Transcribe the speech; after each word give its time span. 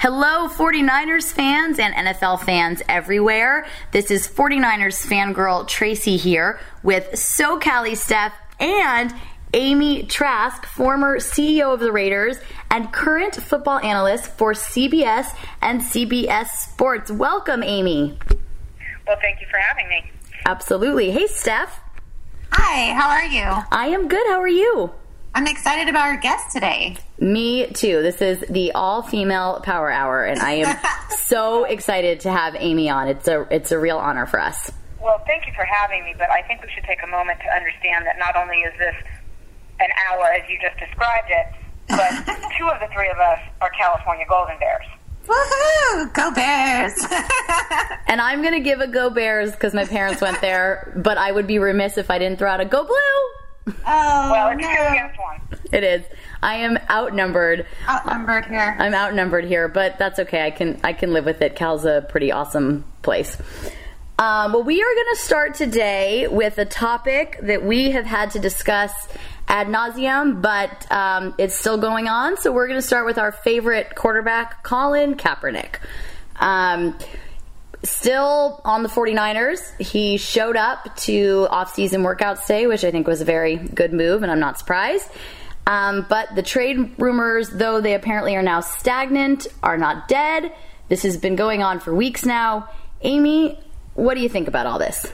Hello, 0.00 0.46
49ers 0.46 1.32
fans 1.32 1.80
and 1.80 1.92
NFL 1.92 2.44
fans 2.44 2.82
everywhere. 2.88 3.66
This 3.90 4.12
is 4.12 4.28
49ers 4.28 5.04
fangirl 5.04 5.66
Tracy 5.66 6.16
here 6.16 6.60
with 6.84 7.10
SoCali 7.14 7.96
Steph 7.96 8.32
and 8.60 9.12
Amy 9.54 10.04
Trask, 10.04 10.64
former 10.66 11.18
CEO 11.18 11.74
of 11.74 11.80
the 11.80 11.90
Raiders 11.90 12.38
and 12.70 12.92
current 12.92 13.34
football 13.34 13.80
analyst 13.80 14.26
for 14.26 14.52
CBS 14.52 15.36
and 15.60 15.80
CBS 15.80 16.46
Sports. 16.46 17.10
Welcome, 17.10 17.64
Amy. 17.64 18.16
Well, 19.04 19.18
thank 19.20 19.40
you 19.40 19.48
for 19.50 19.58
having 19.58 19.88
me. 19.88 20.12
Absolutely. 20.46 21.10
Hey, 21.10 21.26
Steph. 21.26 21.80
Hi, 22.52 22.94
how 22.94 23.08
are 23.08 23.24
you? 23.24 23.64
I 23.72 23.88
am 23.88 24.06
good. 24.06 24.24
How 24.28 24.40
are 24.40 24.46
you? 24.46 24.92
I'm 25.34 25.46
excited 25.46 25.88
about 25.88 26.08
our 26.08 26.16
guest 26.16 26.52
today. 26.52 26.96
Me 27.18 27.66
too. 27.68 28.02
This 28.02 28.20
is 28.20 28.40
the 28.48 28.72
all 28.72 29.02
female 29.02 29.60
power 29.62 29.90
hour, 29.90 30.24
and 30.24 30.40
I 30.40 30.52
am 30.52 30.76
so 31.18 31.64
excited 31.64 32.20
to 32.20 32.32
have 32.32 32.56
Amy 32.58 32.88
on. 32.88 33.08
It's 33.08 33.28
a 33.28 33.46
it's 33.50 33.70
a 33.72 33.78
real 33.78 33.98
honor 33.98 34.26
for 34.26 34.40
us. 34.40 34.72
Well, 35.00 35.22
thank 35.26 35.46
you 35.46 35.52
for 35.54 35.64
having 35.64 36.04
me, 36.04 36.14
but 36.18 36.30
I 36.30 36.42
think 36.42 36.62
we 36.62 36.68
should 36.74 36.84
take 36.84 37.02
a 37.02 37.06
moment 37.06 37.38
to 37.40 37.48
understand 37.54 38.06
that 38.06 38.18
not 38.18 38.36
only 38.36 38.56
is 38.56 38.76
this 38.78 38.96
an 39.80 39.88
hour 40.08 40.24
as 40.32 40.48
you 40.48 40.58
just 40.60 40.78
described 40.78 41.28
it, 41.30 41.46
but 41.88 42.10
two 42.58 42.68
of 42.68 42.80
the 42.80 42.88
three 42.92 43.08
of 43.08 43.18
us 43.18 43.38
are 43.60 43.70
California 43.70 44.26
Golden 44.28 44.58
Bears. 44.58 44.86
Woohoo! 45.26 46.12
Go 46.14 46.30
Bears! 46.32 46.94
and 48.06 48.20
I'm 48.20 48.40
going 48.40 48.54
to 48.54 48.60
give 48.60 48.80
a 48.80 48.88
Go 48.88 49.10
Bears 49.10 49.52
because 49.52 49.74
my 49.74 49.84
parents 49.84 50.20
went 50.22 50.40
there, 50.40 50.92
but 50.96 51.18
I 51.18 51.30
would 51.30 51.46
be 51.46 51.58
remiss 51.58 51.98
if 51.98 52.10
I 52.10 52.18
didn't 52.18 52.38
throw 52.38 52.50
out 52.50 52.60
a 52.60 52.64
Go 52.64 52.82
Blue. 52.84 53.37
Oh, 53.86 54.30
well, 54.30 54.48
it's 54.48 54.62
no. 54.62 54.68
two 54.68 54.92
against 54.92 55.18
one. 55.18 55.40
It 55.72 55.84
is. 55.84 56.04
I 56.42 56.56
am 56.56 56.78
outnumbered. 56.90 57.66
Outnumbered 57.88 58.46
here. 58.46 58.76
I'm 58.78 58.94
outnumbered 58.94 59.44
here, 59.44 59.68
but 59.68 59.98
that's 59.98 60.18
okay. 60.20 60.46
I 60.46 60.50
can 60.50 60.80
I 60.84 60.92
can 60.92 61.12
live 61.12 61.24
with 61.24 61.42
it. 61.42 61.56
Cal's 61.56 61.84
a 61.84 62.06
pretty 62.08 62.32
awesome 62.32 62.84
place. 63.02 63.36
Um, 64.20 64.52
well, 64.52 64.64
we 64.64 64.82
are 64.82 64.94
going 64.94 65.14
to 65.14 65.20
start 65.20 65.54
today 65.54 66.26
with 66.26 66.58
a 66.58 66.64
topic 66.64 67.38
that 67.42 67.64
we 67.64 67.92
have 67.92 68.04
had 68.04 68.32
to 68.32 68.40
discuss 68.40 68.92
ad 69.46 69.68
nauseum, 69.68 70.42
but 70.42 70.90
um, 70.90 71.34
it's 71.38 71.54
still 71.54 71.78
going 71.78 72.08
on. 72.08 72.36
So 72.36 72.50
we're 72.50 72.66
going 72.66 72.80
to 72.80 72.86
start 72.86 73.06
with 73.06 73.16
our 73.16 73.30
favorite 73.30 73.94
quarterback, 73.94 74.64
Colin 74.64 75.14
Kaepernick. 75.14 75.76
Um, 76.34 76.98
still 77.90 78.60
on 78.64 78.82
the 78.82 78.88
49ers. 78.88 79.78
He 79.80 80.16
showed 80.16 80.56
up 80.56 80.96
to 80.98 81.46
off-season 81.50 82.02
workouts 82.02 82.46
day, 82.46 82.66
which 82.66 82.84
I 82.84 82.90
think 82.90 83.06
was 83.06 83.20
a 83.20 83.24
very 83.24 83.56
good 83.56 83.92
move, 83.92 84.22
and 84.22 84.30
I'm 84.30 84.40
not 84.40 84.58
surprised. 84.58 85.08
Um, 85.66 86.06
but 86.08 86.34
the 86.34 86.42
trade 86.42 86.94
rumors, 86.98 87.50
though 87.50 87.80
they 87.80 87.94
apparently 87.94 88.36
are 88.36 88.42
now 88.42 88.60
stagnant, 88.60 89.46
are 89.62 89.76
not 89.76 90.08
dead. 90.08 90.52
This 90.88 91.02
has 91.02 91.18
been 91.18 91.36
going 91.36 91.62
on 91.62 91.80
for 91.80 91.94
weeks 91.94 92.24
now. 92.24 92.70
Amy, 93.02 93.60
what 93.94 94.14
do 94.14 94.20
you 94.20 94.28
think 94.28 94.48
about 94.48 94.66
all 94.66 94.78
this? 94.78 95.12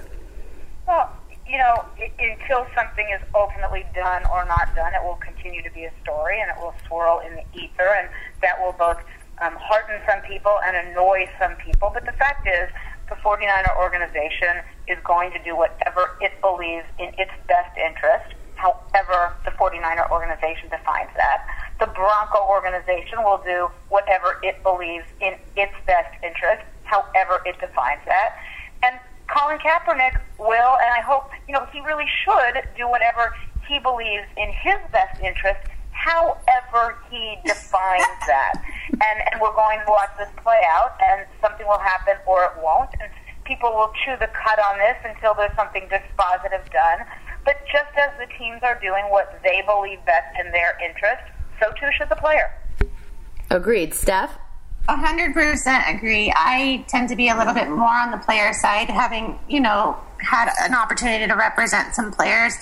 Well, 0.86 1.10
you 1.48 1.58
know, 1.58 1.84
until 2.18 2.66
something 2.74 3.06
is 3.14 3.20
ultimately 3.34 3.84
done 3.94 4.22
or 4.32 4.44
not 4.44 4.74
done, 4.76 4.92
it 4.94 5.02
will 5.02 5.16
continue 5.16 5.62
to 5.62 5.70
be 5.70 5.84
a 5.84 5.92
story 6.02 6.40
and 6.40 6.50
it 6.50 6.56
will 6.58 6.74
swirl 6.86 7.20
in 7.20 7.34
the 7.34 7.44
ether, 7.54 7.94
and 7.98 8.08
that 8.40 8.60
will 8.60 8.72
both 8.72 8.98
um, 9.44 9.56
hearten 9.60 10.00
some 10.08 10.22
people 10.22 10.56
and 10.64 10.88
annoy 10.88 11.28
some 11.38 11.54
people. 11.56 11.90
But 11.92 12.06
the 12.06 12.16
fact 12.16 12.48
is, 12.48 12.68
the 13.08 13.16
49er 13.20 13.76
organization 13.76 14.64
is 14.88 14.96
going 15.04 15.30
to 15.32 15.40
do 15.44 15.54
whatever 15.54 16.16
it 16.20 16.32
believes 16.40 16.88
in 16.98 17.12
its 17.20 17.32
best 17.46 17.76
interest, 17.76 18.32
however 18.56 19.36
the 19.44 19.52
49er 19.52 20.10
organization 20.10 20.72
defines 20.72 21.12
that. 21.16 21.44
The 21.78 21.86
Bronco 21.92 22.40
organization 22.48 23.20
will 23.20 23.42
do 23.44 23.68
whatever 23.88 24.40
it 24.42 24.62
believes 24.62 25.04
in 25.20 25.36
its 25.56 25.74
best 25.86 26.08
interest, 26.24 26.64
however 26.84 27.44
it 27.44 27.60
defines 27.60 28.00
that. 28.06 28.40
And 28.82 28.96
Colin 29.28 29.58
Kaepernick 29.58 30.16
will, 30.38 30.76
and 30.80 30.90
I 30.96 31.00
hope, 31.04 31.28
you 31.46 31.52
know, 31.52 31.66
he 31.72 31.80
really 31.80 32.08
should 32.24 32.64
do 32.76 32.88
whatever 32.88 33.32
he 33.68 33.78
believes 33.78 34.24
in 34.36 34.48
his 34.62 34.80
best 34.92 35.20
interest, 35.20 35.60
however 36.04 36.96
he 37.10 37.36
defines 37.44 38.20
that. 38.28 38.52
And, 38.92 39.18
and 39.32 39.40
we're 39.40 39.54
going 39.54 39.80
to 39.80 39.88
watch 39.88 40.10
this 40.18 40.28
play 40.36 40.60
out, 40.68 40.96
and 41.00 41.26
something 41.40 41.66
will 41.66 41.80
happen 41.80 42.16
or 42.26 42.44
it 42.44 42.52
won't. 42.62 42.90
And 43.00 43.10
people 43.44 43.72
will 43.72 43.92
chew 44.04 44.14
the 44.20 44.28
cut 44.28 44.58
on 44.60 44.78
this 44.78 44.96
until 45.04 45.34
there's 45.34 45.54
something 45.56 45.88
dispositive 45.88 46.70
done. 46.70 47.06
But 47.44 47.56
just 47.72 47.92
as 47.96 48.10
the 48.18 48.26
teams 48.38 48.60
are 48.62 48.78
doing 48.80 49.04
what 49.08 49.40
they 49.42 49.62
believe 49.66 50.04
best 50.04 50.28
in 50.44 50.52
their 50.52 50.78
interest, 50.84 51.24
so 51.60 51.70
too 51.80 51.88
should 51.96 52.08
the 52.08 52.16
player. 52.16 52.52
Agreed. 53.50 53.94
Steph? 53.94 54.36
A 54.88 54.96
hundred 54.96 55.32
percent 55.32 55.84
agree. 55.88 56.30
I 56.36 56.84
tend 56.88 57.08
to 57.08 57.16
be 57.16 57.30
a 57.30 57.36
little 57.36 57.54
bit 57.54 57.70
more 57.70 57.88
on 57.88 58.10
the 58.10 58.18
player 58.18 58.52
side, 58.52 58.90
having 58.90 59.38
you 59.48 59.60
know 59.60 59.96
had 60.18 60.50
an 60.60 60.74
opportunity 60.74 61.26
to 61.26 61.34
represent 61.34 61.94
some 61.94 62.12
players, 62.12 62.54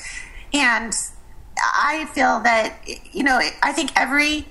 and 0.52 0.94
I 1.62 2.06
feel 2.12 2.40
that 2.40 2.76
you 3.12 3.22
know 3.22 3.40
I 3.62 3.72
think 3.72 3.90
every 3.96 4.46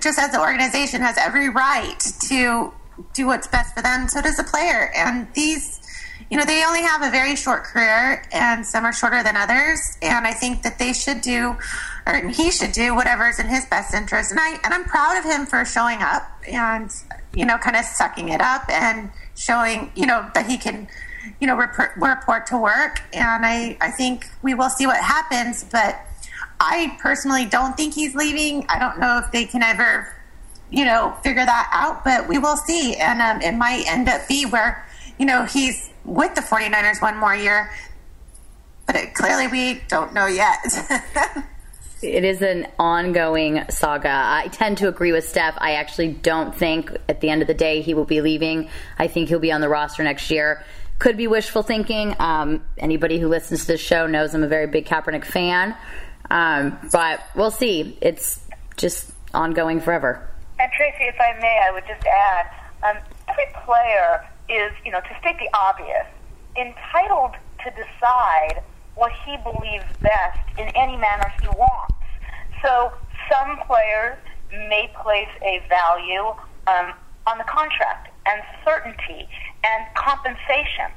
just 0.00 0.18
as 0.18 0.32
the 0.32 0.40
organization 0.40 1.00
has 1.00 1.16
every 1.18 1.48
right 1.48 1.98
to 2.28 2.72
do 3.12 3.26
what's 3.26 3.46
best 3.46 3.74
for 3.74 3.82
them. 3.82 4.08
So 4.08 4.20
does 4.20 4.36
the 4.36 4.44
player, 4.44 4.90
and 4.96 5.28
these. 5.34 5.80
You 6.28 6.36
know, 6.36 6.44
they 6.44 6.64
only 6.64 6.82
have 6.82 7.02
a 7.02 7.10
very 7.10 7.36
short 7.36 7.62
career, 7.62 8.24
and 8.32 8.66
some 8.66 8.84
are 8.84 8.92
shorter 8.92 9.22
than 9.22 9.36
others. 9.36 9.80
And 10.02 10.26
I 10.26 10.32
think 10.32 10.62
that 10.62 10.76
they 10.76 10.92
should 10.92 11.20
do, 11.20 11.56
or 12.04 12.28
he 12.30 12.50
should 12.50 12.72
do, 12.72 12.96
whatever 12.96 13.28
is 13.28 13.38
in 13.38 13.46
his 13.46 13.64
best 13.66 13.94
interest. 13.94 14.32
And 14.32 14.40
I 14.40 14.58
and 14.64 14.74
I'm 14.74 14.82
proud 14.84 15.18
of 15.18 15.24
him 15.24 15.46
for 15.46 15.64
showing 15.64 16.02
up 16.02 16.24
and 16.50 16.90
you 17.36 17.44
know, 17.44 17.58
kind 17.58 17.76
of 17.76 17.84
sucking 17.84 18.30
it 18.30 18.40
up 18.40 18.68
and 18.68 19.10
showing 19.36 19.92
you 19.94 20.06
know 20.06 20.28
that 20.34 20.46
he 20.46 20.56
can, 20.56 20.88
you 21.38 21.46
know, 21.46 21.54
report, 21.54 21.92
report 21.96 22.46
to 22.48 22.58
work. 22.58 23.02
And 23.12 23.46
I 23.46 23.76
I 23.80 23.90
think 23.90 24.26
we 24.42 24.54
will 24.54 24.70
see 24.70 24.86
what 24.86 25.00
happens, 25.00 25.62
but 25.70 26.00
I 26.60 26.96
personally 27.00 27.44
don't 27.44 27.76
think 27.76 27.94
he's 27.94 28.14
leaving. 28.14 28.66
I 28.68 28.78
don't 28.78 28.98
know 28.98 29.18
if 29.18 29.30
they 29.32 29.44
can 29.44 29.62
ever, 29.62 30.14
you 30.70 30.84
know, 30.84 31.16
figure 31.22 31.44
that 31.44 31.70
out, 31.72 32.04
but 32.04 32.28
we 32.28 32.38
will 32.38 32.56
see. 32.56 32.94
And 32.94 33.20
um, 33.20 33.40
it 33.42 33.56
might 33.56 33.84
end 33.86 34.08
up 34.08 34.26
be 34.28 34.46
where, 34.46 34.86
you 35.18 35.26
know, 35.26 35.44
he's 35.44 35.90
with 36.04 36.34
the 36.34 36.40
49ers 36.40 37.02
one 37.02 37.16
more 37.16 37.34
year, 37.34 37.70
but 38.86 38.96
it, 38.96 39.14
clearly 39.14 39.48
we 39.48 39.82
don't 39.88 40.14
know 40.14 40.26
yet. 40.26 40.58
It 42.02 42.24
is 42.24 42.42
an 42.42 42.68
ongoing 42.78 43.64
saga. 43.70 44.10
I 44.10 44.48
tend 44.52 44.78
to 44.78 44.88
agree 44.88 45.12
with 45.12 45.26
Steph. 45.26 45.54
I 45.56 45.72
actually 45.72 46.12
don't 46.12 46.54
think 46.54 46.94
at 47.08 47.22
the 47.22 47.30
end 47.30 47.40
of 47.40 47.48
the 47.48 47.54
day 47.54 47.80
he 47.80 47.94
will 47.94 48.04
be 48.04 48.20
leaving. 48.20 48.68
I 48.98 49.08
think 49.08 49.30
he'll 49.30 49.38
be 49.38 49.50
on 49.50 49.62
the 49.62 49.68
roster 49.68 50.02
next 50.02 50.30
year. 50.30 50.62
Could 50.98 51.16
be 51.16 51.26
wishful 51.26 51.62
thinking. 51.62 52.14
Um, 52.18 52.62
anybody 52.76 53.18
who 53.18 53.28
listens 53.28 53.62
to 53.62 53.68
this 53.68 53.80
show 53.80 54.06
knows 54.06 54.34
I'm 54.34 54.42
a 54.42 54.48
very 54.48 54.66
big 54.66 54.84
Kaepernick 54.84 55.24
fan. 55.24 55.74
Um, 56.30 56.78
but 56.92 57.20
we'll 57.34 57.50
see. 57.50 57.98
It's 58.00 58.40
just 58.76 59.12
ongoing 59.34 59.80
forever. 59.80 60.28
And 60.58 60.70
Tracy, 60.72 61.04
if 61.04 61.16
I 61.20 61.38
may, 61.40 61.60
I 61.68 61.72
would 61.72 61.84
just 61.86 62.06
add, 62.06 62.46
um, 62.82 62.96
every 63.28 63.46
player 63.64 64.26
is, 64.48 64.72
you 64.84 64.90
know, 64.90 65.00
to 65.00 65.18
state 65.20 65.36
the 65.38 65.48
obvious, 65.56 66.06
entitled 66.56 67.32
to 67.64 67.70
decide 67.70 68.62
what 68.94 69.12
he 69.26 69.36
believes 69.38 69.84
best 70.00 70.38
in 70.58 70.68
any 70.68 70.96
manner 70.96 71.30
he 71.40 71.48
wants. 71.48 71.94
So 72.62 72.92
some 73.30 73.58
players 73.66 74.16
may 74.50 74.90
place 75.02 75.28
a 75.42 75.62
value 75.68 76.32
um, 76.66 76.94
on 77.26 77.38
the 77.38 77.44
contract 77.44 78.08
and 78.24 78.42
certainty 78.64 79.28
and 79.64 79.94
compensation. 79.94 80.90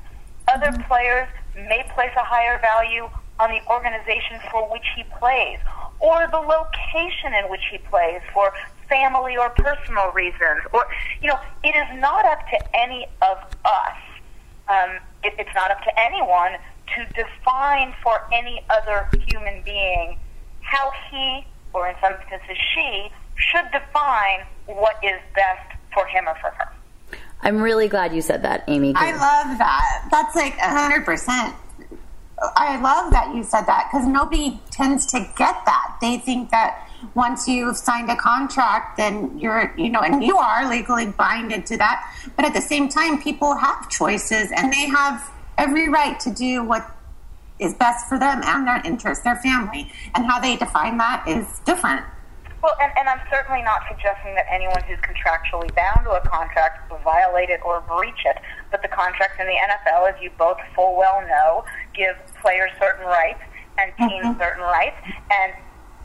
Other 0.47 0.71
players 0.87 1.27
may 1.55 1.83
place 1.93 2.11
a 2.15 2.23
higher 2.23 2.59
value 2.59 3.09
on 3.39 3.49
the 3.49 3.61
organization 3.69 4.39
for 4.51 4.69
which 4.71 4.85
he 4.95 5.03
plays 5.17 5.59
or 5.99 6.27
the 6.31 6.37
location 6.37 7.33
in 7.33 7.49
which 7.49 7.63
he 7.71 7.77
plays 7.77 8.21
for 8.33 8.53
family 8.87 9.37
or 9.37 9.49
personal 9.49 10.11
reasons. 10.11 10.61
Or, 10.73 10.85
you 11.21 11.27
know, 11.27 11.39
it 11.63 11.75
is 11.75 11.99
not 11.99 12.25
up 12.25 12.39
to 12.49 12.75
any 12.75 13.05
of 13.21 13.37
us. 13.65 13.97
Um, 14.67 14.97
it, 15.23 15.33
it's 15.37 15.53
not 15.55 15.71
up 15.71 15.81
to 15.83 15.99
anyone 15.99 16.53
to 16.95 17.05
define 17.13 17.93
for 18.01 18.21
any 18.33 18.63
other 18.69 19.07
human 19.27 19.61
being 19.63 20.17
how 20.61 20.91
he, 21.09 21.45
or 21.73 21.87
in 21.89 21.95
some 22.01 22.13
instances 22.13 22.57
she, 22.73 23.09
should 23.35 23.65
define 23.71 24.45
what 24.65 24.97
is 25.03 25.19
best 25.35 25.77
for 25.93 26.05
him 26.05 26.27
or 26.27 26.35
for 26.35 26.51
her. 26.51 26.71
I'm 27.41 27.61
really 27.61 27.87
glad 27.87 28.13
you 28.13 28.21
said 28.21 28.43
that, 28.43 28.65
Amy. 28.67 28.93
I 28.95 29.11
love 29.11 29.57
that. 29.57 30.07
That's 30.11 30.35
like 30.35 30.55
a 30.57 30.69
hundred 30.69 31.05
percent. 31.05 31.55
I 32.55 32.79
love 32.81 33.11
that 33.11 33.35
you 33.35 33.43
said 33.43 33.63
that 33.63 33.89
because 33.91 34.07
nobody 34.07 34.59
tends 34.71 35.05
to 35.07 35.19
get 35.19 35.55
that. 35.65 35.97
They 36.01 36.17
think 36.17 36.51
that 36.51 36.87
once 37.13 37.47
you've 37.47 37.77
signed 37.77 38.09
a 38.09 38.15
contract, 38.15 38.97
then 38.97 39.37
you're, 39.37 39.73
you 39.77 39.89
know, 39.89 40.01
and 40.01 40.23
you 40.23 40.37
are 40.37 40.69
legally 40.69 41.07
binded 41.07 41.65
to 41.67 41.77
that. 41.77 42.13
But 42.35 42.45
at 42.45 42.53
the 42.53 42.61
same 42.61 42.89
time, 42.89 43.21
people 43.21 43.55
have 43.55 43.89
choices 43.89 44.51
and 44.55 44.71
they 44.71 44.87
have 44.87 45.31
every 45.57 45.89
right 45.89 46.19
to 46.21 46.33
do 46.33 46.63
what 46.63 46.89
is 47.59 47.73
best 47.75 48.07
for 48.07 48.17
them 48.17 48.41
and 48.43 48.65
their 48.65 48.81
interests, 48.85 49.23
their 49.23 49.35
family. 49.37 49.91
And 50.15 50.25
how 50.25 50.39
they 50.39 50.55
define 50.55 50.97
that 50.97 51.27
is 51.27 51.59
different. 51.65 52.05
Well, 52.61 52.75
and, 52.81 52.91
and 52.97 53.07
I'm 53.07 53.21
certainly 53.31 53.61
not 53.63 53.81
suggesting 53.87 54.35
that 54.35 54.45
anyone 54.49 54.83
who's 54.83 54.99
contractually 54.99 55.73
bound 55.75 56.03
to 56.03 56.11
a 56.11 56.21
contract 56.27 56.89
violate 57.03 57.49
it 57.49 57.59
or 57.63 57.81
breach 57.81 58.25
it. 58.25 58.37
But 58.71 58.81
the 58.81 58.87
contracts 58.87 59.37
in 59.39 59.47
the 59.47 59.53
NFL, 59.53 60.13
as 60.13 60.21
you 60.21 60.31
both 60.37 60.57
full 60.75 60.97
well 60.97 61.21
know, 61.27 61.65
give 61.93 62.15
players 62.41 62.71
certain 62.79 63.05
rights 63.05 63.41
and 63.77 63.91
teams 63.97 64.25
mm-hmm. 64.25 64.39
certain 64.39 64.63
rights. 64.63 64.97
And, 65.31 65.53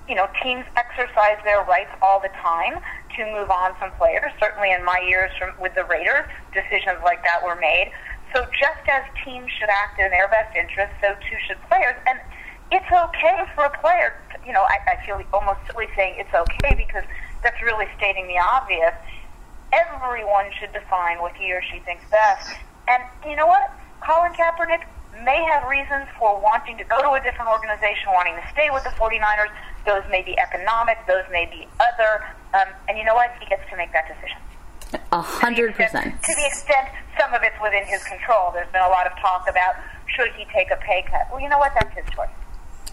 you 0.08 0.14
know, 0.14 0.28
teams 0.42 0.64
exercise 0.76 1.38
their 1.44 1.62
rights 1.64 1.90
all 2.02 2.20
the 2.20 2.32
time 2.42 2.80
to 3.16 3.24
move 3.32 3.50
on 3.50 3.74
from 3.76 3.90
players. 3.92 4.32
Certainly 4.40 4.72
in 4.72 4.84
my 4.84 4.98
years 5.06 5.30
from, 5.38 5.54
with 5.60 5.74
the 5.74 5.84
Raiders, 5.84 6.26
decisions 6.52 6.98
like 7.04 7.22
that 7.24 7.42
were 7.44 7.56
made. 7.56 7.92
So 8.34 8.44
just 8.58 8.82
as 8.90 9.04
teams 9.24 9.50
should 9.58 9.70
act 9.70 10.00
in 10.00 10.10
their 10.10 10.28
best 10.28 10.56
interest, 10.56 10.92
so 11.00 11.14
too 11.14 11.38
should 11.46 11.60
players. 11.70 11.94
And 12.06 12.18
it's 12.72 12.90
okay 12.90 13.46
for 13.54 13.64
a 13.64 13.78
player 13.78 14.18
you 14.46 14.52
know, 14.52 14.62
I, 14.62 14.78
I 14.86 15.06
feel 15.06 15.20
almost 15.32 15.60
silly 15.70 15.88
saying 15.96 16.16
it's 16.18 16.34
okay 16.34 16.74
because 16.76 17.04
that's 17.42 17.60
really 17.62 17.86
stating 17.96 18.28
the 18.28 18.38
obvious. 18.38 18.92
Everyone 19.72 20.46
should 20.60 20.72
define 20.72 21.20
what 21.20 21.34
he 21.34 21.52
or 21.52 21.62
she 21.62 21.80
thinks 21.80 22.04
best. 22.10 22.54
And 22.88 23.02
you 23.26 23.36
know 23.36 23.46
what? 23.46 23.72
Colin 24.00 24.32
Kaepernick 24.32 24.84
may 25.22 25.42
have 25.44 25.68
reasons 25.68 26.06
for 26.18 26.40
wanting 26.40 26.78
to 26.78 26.84
go 26.84 27.00
to 27.02 27.12
a 27.12 27.20
different 27.22 27.50
organization, 27.50 28.10
wanting 28.12 28.34
to 28.34 28.44
stay 28.52 28.70
with 28.72 28.84
the 28.84 28.90
49ers. 28.90 29.52
Those 29.86 30.02
may 30.10 30.22
be 30.22 30.38
economic, 30.38 30.98
those 31.06 31.24
may 31.30 31.46
be 31.46 31.68
other. 31.78 32.24
Um, 32.54 32.72
and 32.88 32.98
you 32.98 33.04
know 33.04 33.14
what? 33.14 33.30
He 33.40 33.46
gets 33.46 33.62
to 33.70 33.76
make 33.76 33.92
that 33.92 34.08
decision. 34.08 34.38
A 35.12 35.20
hundred 35.20 35.74
percent. 35.74 36.22
To 36.22 36.34
the 36.34 36.46
extent 36.46 36.88
some 37.18 37.32
of 37.34 37.42
it's 37.42 37.56
within 37.62 37.84
his 37.84 38.02
control. 38.04 38.50
There's 38.52 38.70
been 38.72 38.82
a 38.82 38.88
lot 38.88 39.06
of 39.06 39.12
talk 39.18 39.48
about 39.48 39.74
should 40.06 40.32
he 40.36 40.44
take 40.52 40.70
a 40.70 40.76
pay 40.76 41.04
cut. 41.10 41.26
Well, 41.30 41.40
you 41.40 41.48
know 41.48 41.58
what? 41.58 41.72
That's 41.74 41.94
his 41.96 42.04
choice. 42.14 42.28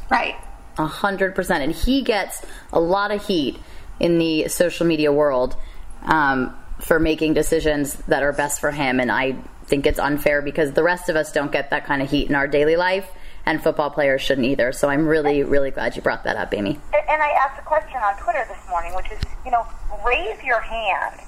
Right. 0.10 0.36
A 0.78 0.86
hundred 0.86 1.36
percent. 1.36 1.64
And 1.64 1.74
he 1.74 2.02
gets 2.02 2.44
a 2.74 2.80
lot 2.80 3.12
of 3.12 3.26
heat 3.26 3.60
in 4.00 4.18
the 4.18 4.48
social 4.48 4.86
media 4.86 5.12
world 5.12 5.56
um, 6.04 6.56
for 6.80 7.00
making 7.00 7.34
decisions 7.34 7.96
that 8.08 8.24
are 8.24 8.34
best 8.34 8.60
for 8.60 8.72
him. 8.72 9.00
And 9.00 9.12
I 9.12 9.36
think 9.72 9.88
it's 9.88 10.00
unfair 10.00 10.42
because 10.42 10.74
the 10.74 10.84
rest 10.84 11.08
of 11.08 11.16
us 11.16 11.32
don't 11.32 11.50
get 11.50 11.70
that 11.70 11.86
kind 11.86 12.02
of 12.02 12.12
heat 12.12 12.28
in 12.28 12.36
our 12.36 12.46
daily 12.46 12.76
life, 12.76 13.10
and 13.46 13.64
football 13.64 13.90
players 13.90 14.22
shouldn't 14.22 14.46
either. 14.46 14.74
So 14.74 14.90
I'm 14.90 15.08
really, 15.08 15.44
really 15.44 15.72
glad 15.72 15.96
you 15.96 16.02
brought 16.02 16.26
that 16.26 16.36
up, 16.36 16.54
Amy. 16.54 16.78
And 16.94 17.22
I 17.24 17.30
asked 17.30 17.58
a 17.58 17.64
question 17.64 17.96
on 18.04 18.18
Twitter 18.18 18.46
this 18.50 18.60
morning, 18.70 18.94
which 18.94 19.10
is, 19.10 19.20
you 19.46 19.50
know, 19.50 19.66
raise 20.06 20.44
your 20.44 20.60
hand 20.60 21.22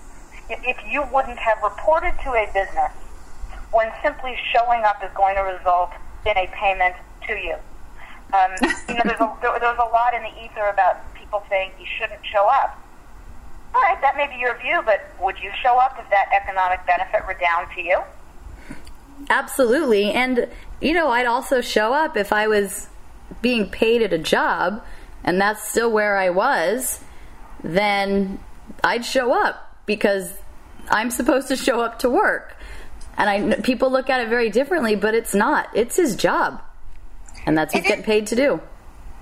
if 0.49 0.77
you 0.85 1.07
wouldn't 1.13 1.39
have 1.39 1.57
reported 1.63 2.13
to 2.23 2.31
a 2.31 2.45
business 2.53 2.91
when 3.71 3.89
simply 4.03 4.35
showing 4.51 4.83
up 4.83 5.01
is 5.01 5.09
going 5.15 5.35
to 5.35 5.41
result 5.41 5.91
in 6.27 6.35
a 6.35 6.45
payment 6.51 6.95
to 7.25 7.33
you. 7.39 7.55
Um, 8.35 8.51
you 8.91 8.95
know, 8.95 9.07
there's 9.07 9.23
a, 9.23 9.31
there, 9.41 9.55
there's 9.57 9.79
a 9.79 9.89
lot 9.95 10.13
in 10.13 10.21
the 10.21 10.35
ether 10.43 10.67
about 10.67 10.99
people 11.15 11.41
saying 11.49 11.71
you 11.79 11.87
shouldn't 11.97 12.19
show 12.25 12.45
up. 12.51 12.77
All 13.73 13.81
right, 13.81 13.99
that 14.01 14.17
may 14.17 14.27
be 14.27 14.35
your 14.35 14.59
view, 14.59 14.83
but 14.83 14.99
would 15.23 15.39
you 15.39 15.49
show 15.63 15.79
up 15.79 15.95
if 15.97 16.09
that 16.11 16.27
economic 16.35 16.85
benefit 16.85 17.25
were 17.25 17.39
down 17.39 17.73
to 17.75 17.81
you? 17.81 18.03
Absolutely. 19.29 20.11
And, 20.11 20.47
you 20.81 20.93
know, 20.93 21.09
I'd 21.09 21.25
also 21.25 21.61
show 21.61 21.93
up 21.93 22.17
if 22.17 22.33
I 22.33 22.47
was 22.47 22.87
being 23.41 23.69
paid 23.69 24.01
at 24.01 24.13
a 24.13 24.17
job 24.17 24.83
and 25.23 25.39
that's 25.39 25.67
still 25.69 25.91
where 25.91 26.17
I 26.17 26.29
was, 26.29 26.99
then 27.63 28.39
I'd 28.83 29.05
show 29.05 29.33
up 29.33 29.75
because 29.85 30.33
I'm 30.89 31.09
supposed 31.09 31.47
to 31.47 31.55
show 31.55 31.81
up 31.81 31.99
to 31.99 32.09
work. 32.09 32.57
And 33.17 33.29
I 33.29 33.61
people 33.61 33.91
look 33.91 34.09
at 34.09 34.21
it 34.21 34.29
very 34.29 34.49
differently, 34.49 34.95
but 34.95 35.13
it's 35.13 35.35
not. 35.35 35.69
It's 35.75 35.95
his 35.95 36.15
job 36.15 36.61
and 37.45 37.57
that's 37.57 37.73
what 37.73 37.83
he's 37.83 37.89
getting 37.89 38.05
paid 38.05 38.27
to 38.27 38.35
do. 38.35 38.61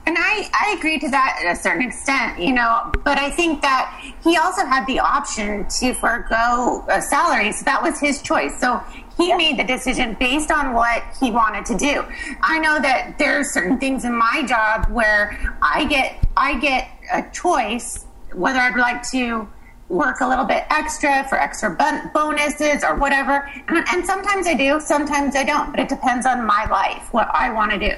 And 0.08 0.18
I, 0.18 0.50
I 0.54 0.76
agree 0.78 0.98
to 1.00 1.10
that 1.10 1.42
at 1.46 1.56
a 1.56 1.60
certain 1.60 1.84
extent, 1.88 2.40
you 2.40 2.54
know, 2.54 2.92
but 3.04 3.20
I 3.20 3.30
think 3.30 3.62
that 3.62 4.14
he 4.24 4.36
also 4.36 4.66
had 4.66 4.88
the 4.88 5.00
option 5.00 5.68
to 5.80 5.94
forego 5.94 6.84
a 6.90 7.02
salary. 7.02 7.52
So 7.52 7.66
that 7.66 7.84
was 7.84 8.00
his 8.00 8.22
choice. 8.22 8.60
So 8.60 8.82
he 9.22 9.34
made 9.36 9.60
the 9.60 9.64
decision 9.64 10.16
based 10.20 10.52
on 10.52 10.74
what 10.74 11.04
he 11.20 11.32
wanted 11.32 11.66
to 11.66 11.78
do. 11.78 12.04
I 12.42 12.60
know 12.60 12.80
that 12.82 13.18
there 13.20 13.40
are 13.40 13.44
certain 13.44 13.78
things 13.78 14.04
in 14.06 14.16
my 14.16 14.44
job 14.48 14.90
where 14.90 15.56
I 15.62 15.86
get, 15.86 16.26
I 16.36 16.60
get 16.60 16.90
a 17.12 17.24
choice 17.32 18.06
whether 18.34 18.60
I'd 18.60 18.78
like 18.78 19.04
to 19.12 19.48
work 19.90 20.22
a 20.22 20.28
little 20.28 20.46
bit 20.46 20.64
extra 20.70 21.28
for 21.28 21.38
extra 21.40 21.76
bonuses 22.14 22.84
or 22.84 22.96
whatever. 22.96 23.50
And, 23.68 23.86
and, 23.92 24.06
sometimes 24.06 24.48
I 24.48 24.54
do, 24.54 24.80
sometimes 24.80 25.36
I 25.36 25.44
don't, 25.44 25.70
but 25.72 25.82
it 25.82 25.90
depends 25.90 26.26
on 26.26 26.46
my 26.46 26.66
life, 26.70 27.14
what 27.14 27.30
I 27.34 27.52
want 27.52 27.72
to 27.72 27.78
do. 27.78 27.96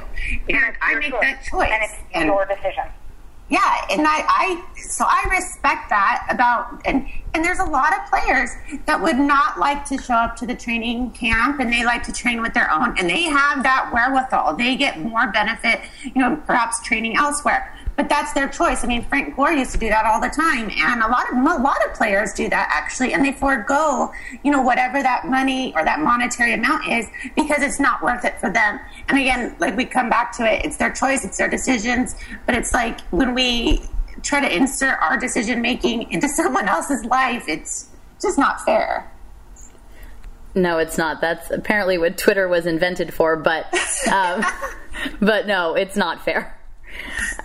And 0.49 0.75
I 0.81 0.95
make 0.95 1.11
that 1.11 1.43
choice. 1.43 1.69
And 1.71 1.83
it's 1.83 1.93
and, 2.13 2.25
your 2.25 2.45
decision. 2.47 2.85
Yeah, 3.53 3.85
and 3.91 4.01
I, 4.07 4.25
I 4.27 4.65
so 4.75 5.05
I 5.07 5.29
respect 5.29 5.88
that 5.89 6.25
about 6.27 6.81
and 6.85 7.07
and 7.35 7.45
there's 7.45 7.59
a 7.59 7.65
lot 7.65 7.94
of 7.94 8.09
players 8.09 8.50
that 8.88 9.00
would 9.00 9.19
not 9.19 9.59
like 9.59 9.85
to 9.85 10.01
show 10.01 10.15
up 10.15 10.35
to 10.38 10.47
the 10.47 10.55
training 10.55 11.11
camp 11.11 11.59
and 11.59 11.71
they 11.71 11.85
like 11.85 12.01
to 12.05 12.11
train 12.11 12.41
with 12.41 12.55
their 12.55 12.71
own 12.71 12.97
and 12.97 13.07
they 13.07 13.21
have 13.21 13.61
that 13.61 13.91
wherewithal. 13.94 14.55
They 14.55 14.75
get 14.75 15.00
more 15.00 15.31
benefit, 15.31 15.81
you 16.03 16.19
know, 16.19 16.35
perhaps 16.47 16.81
training 16.81 17.15
elsewhere 17.15 17.71
but 17.95 18.10
that's 18.10 18.34
their 18.34 18.48
choice. 18.48 18.84
I 18.84 18.88
mean, 18.88 19.04
Frank 19.04 19.36
Gore 19.36 19.51
used 19.51 19.72
to 19.74 19.78
do 19.78 19.90
that 19.90 20.06
all 20.06 20.19
the 20.19 20.30
time, 20.30 20.72
and 20.72 21.01
a 21.01 21.07
lot 21.07 21.31
of 21.31 21.38
a 21.38 21.63
lot 21.63 21.86
of 21.86 21.94
players 21.94 22.34
do 22.34 22.50
that 22.50 22.69
actually, 22.74 23.13
and 23.13 23.24
they 23.24 23.31
forego, 23.31 24.12
you 24.44 24.51
know, 24.51 24.62
whatever 24.62 25.01
that 25.04 25.28
money 25.28 25.74
or 25.75 25.84
that 25.84 26.00
monetary 26.00 26.54
amount 26.54 26.88
is 26.88 27.06
because 27.36 27.62
it's 27.62 27.80
not 27.80 28.01
worth 28.01 28.25
it 28.25 28.40
for 28.40 28.50
them. 28.50 28.80
And 29.10 29.19
again, 29.19 29.56
like 29.60 29.78
we 29.78 29.86
come 29.86 30.10
back 30.10 30.36
to 30.38 30.51
it, 30.51 30.66
it's 30.66 30.78
their 30.78 30.92
choice, 30.92 31.24
it's 31.24 31.38
their 31.38 31.50
decisions, 31.50 32.16
but 32.45 32.56
it's 32.56 32.74
like 32.74 33.01
when 33.12 33.36
we 33.36 33.81
try 34.24 34.40
to 34.40 34.56
insert 34.56 34.98
our 35.01 35.18
decision 35.18 35.62
making 35.62 36.12
into 36.12 36.28
someone 36.36 36.68
else's 36.68 37.06
life, 37.06 37.45
it's 37.48 37.90
just 38.22 38.38
not 38.38 38.62
fair. 38.62 39.10
No, 40.56 40.78
it's 40.78 40.98
not. 40.98 41.19
That's 41.19 41.50
apparently 41.50 41.98
what 41.98 42.18
Twitter 42.18 42.48
was 42.48 42.66
invented 42.66 43.13
for, 43.13 43.36
but 43.36 43.66
um, 44.12 44.44
but 45.19 45.48
no, 45.48 45.75
it's 45.75 45.95
not 45.95 46.24
fair. 46.24 46.57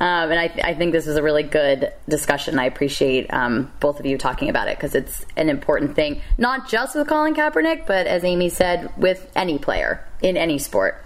Um, 0.00 0.30
and 0.30 0.38
I, 0.38 0.48
th- 0.48 0.64
I, 0.64 0.74
think 0.74 0.92
this 0.92 1.06
was 1.06 1.16
a 1.16 1.22
really 1.22 1.42
good 1.42 1.92
discussion. 2.08 2.58
I 2.58 2.66
appreciate 2.66 3.32
um, 3.32 3.72
both 3.80 3.98
of 3.98 4.06
you 4.06 4.16
talking 4.16 4.48
about 4.48 4.68
it 4.68 4.76
because 4.76 4.94
it's 4.94 5.26
an 5.36 5.48
important 5.48 5.94
thing, 5.94 6.20
not 6.36 6.68
just 6.68 6.94
with 6.94 7.08
Colin 7.08 7.34
Kaepernick, 7.34 7.86
but 7.86 8.06
as 8.06 8.24
Amy 8.24 8.48
said, 8.48 8.92
with 8.96 9.30
any 9.34 9.58
player 9.58 10.04
in 10.22 10.36
any 10.36 10.58
sport. 10.58 11.04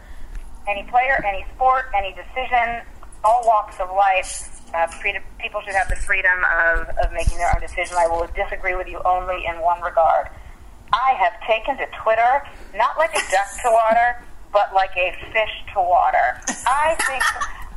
Any 0.69 0.85
player, 0.85 1.25
any 1.27 1.45
sport, 1.55 1.87
any 1.97 2.15
decision, 2.15 2.83
all 3.25 3.43
walks 3.47 3.81
of 3.81 3.91
life. 3.91 4.49
Uh, 4.75 4.87
freedom, 4.87 5.23
people 5.39 5.61
should 5.63 5.75
have 5.75 5.89
the 5.89 5.97
freedom 5.97 6.39
of, 6.61 6.89
of 7.05 7.13
making 7.13 7.37
their 7.37 7.55
own 7.55 7.61
decision. 7.61 7.97
I 7.99 8.07
will 8.07 8.27
disagree 8.35 8.75
with 8.75 8.89
you 8.89 9.01
only 9.05 9.45
in 9.45 9.61
one 9.61 9.81
regard. 9.83 10.29
I 10.93 11.13
have 11.19 11.33
taken 11.47 11.77
to 11.79 11.87
Twitter 12.03 12.43
not 12.75 12.97
like 12.99 13.13
a 13.13 13.21
duck 13.31 13.49
to 13.63 13.71
water, 13.71 14.23
but 14.53 14.73
like 14.75 14.95
a 14.97 15.13
fish 15.33 15.51
to 15.75 15.81
water. 15.81 16.41
I 16.67 16.97
think 17.07 17.23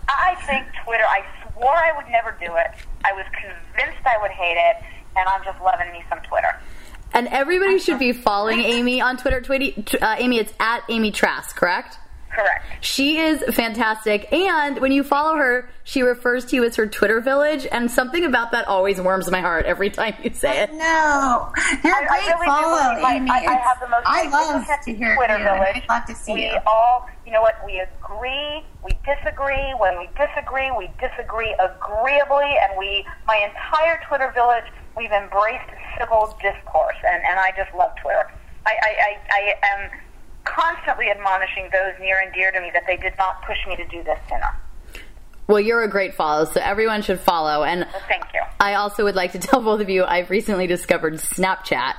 I 0.08 0.36
think 0.46 0.68
Twitter, 0.84 1.04
I 1.04 1.26
swore 1.54 1.76
I 1.76 1.96
would 1.96 2.10
never 2.12 2.32
do 2.40 2.56
it. 2.56 2.72
I 3.04 3.14
was 3.14 3.26
convinced 3.34 4.06
I 4.06 4.18
would 4.22 4.32
hate 4.32 4.58
it, 4.58 4.84
and 5.16 5.28
I'm 5.28 5.44
just 5.44 5.60
loving 5.62 5.92
me 5.92 6.04
some 6.10 6.20
Twitter. 6.22 6.60
And 7.14 7.28
everybody 7.30 7.80
should 7.80 8.00
be 8.00 8.12
following 8.12 8.60
Amy 8.60 9.00
on 9.00 9.18
Twitter. 9.18 9.42
Uh, 10.02 10.16
Amy, 10.18 10.38
it's 10.38 10.54
at 10.60 10.84
Amy 10.90 11.12
Trask, 11.12 11.56
correct? 11.56 11.98
Correct. 12.32 12.66
She 12.82 13.18
is 13.18 13.44
fantastic. 13.56 14.32
And 14.34 14.80
when 14.80 14.92
you 14.92 15.04
follow 15.04 15.36
her, 15.38 15.70
she 15.84 16.02
refers 16.02 16.46
to 16.46 16.56
you 16.56 16.66
as 16.66 16.76
her 16.76 16.86
Twitter 16.86 17.22
village. 17.22 17.66
And 17.72 17.90
something 17.90 18.26
about 18.26 18.52
that 18.52 18.68
always 18.68 19.00
warms 19.00 19.32
my 19.32 19.40
heart 19.40 19.66
every 19.66 19.90
time 19.90 20.16
you 20.22 20.32
say 20.34 20.64
it. 20.64 20.74
No, 20.74 21.52
you're 21.84 21.94
a 21.94 22.08
great 22.08 22.12
I 22.12 22.34
really 22.34 22.46
follow, 22.46 23.08
Amy. 23.08 23.32
I, 23.32 23.36
I, 23.36 23.56
have 23.56 23.80
the 23.80 23.88
most 23.88 24.04
I 24.06 24.28
love 24.30 24.66
to 24.84 24.94
hear 24.94 25.16
Twitter 25.16 25.38
you. 25.38 25.44
village. 25.44 25.84
I'd 25.84 25.90
love 25.90 26.06
to 26.08 26.16
see 26.16 26.34
we 26.34 26.46
you. 26.46 26.58
all, 26.68 27.08
you 27.26 27.32
know 27.32 27.42
what, 27.42 27.56
we 27.66 27.80
agree, 27.80 28.66
we 28.84 28.92
disagree. 29.06 29.74
When 29.80 29.98
we 29.98 30.10
disagree, 30.18 30.72
we 30.78 30.90
disagree 31.00 31.56
agreeably. 31.58 32.52
And 32.62 32.78
we, 32.78 33.06
my 33.28 33.38
entire 33.38 34.02
Twitter 34.08 34.32
village, 34.36 34.66
we've 34.98 35.12
embraced 35.12 35.70
civil 35.98 36.36
discourse. 36.42 36.98
And, 37.08 37.24
and 37.24 37.40
I 37.40 37.54
just 37.56 37.74
love 37.74 37.92
Twitter. 38.02 38.30
I, 38.66 38.74
I, 38.82 38.92
I, 39.00 39.12
I 39.30 39.44
am 39.72 39.92
constantly 40.46 41.10
admonishing 41.10 41.70
those 41.72 41.94
near 42.00 42.20
and 42.20 42.34
dear 42.34 42.52
to 42.52 42.62
me 42.62 42.72
that 42.74 42.84
they 42.88 42.98
did 42.98 43.14
not 43.18 43.42
push 43.44 43.58
me 43.68 43.76
to 43.76 43.86
do 43.88 44.04
this 44.04 44.20
sooner. 44.30 44.56
Well, 45.48 45.60
you're 45.60 45.84
a 45.84 45.88
great 45.88 46.16
follow, 46.16 46.46
so 46.46 46.60
everyone 46.60 47.04
should 47.04 47.20
follow. 47.20 47.64
And 47.64 47.82
well, 47.92 48.02
thank 48.08 48.26
you. 48.34 48.42
I 48.60 48.76
also 48.76 49.04
would 49.04 49.16
like 49.16 49.34
to 49.34 49.40
tell 49.46 49.62
both 49.62 49.82
of 49.82 49.90
you 49.90 50.04
I've 50.04 50.30
recently 50.30 50.68
discovered 50.68 51.16
Snapchat 51.16 51.96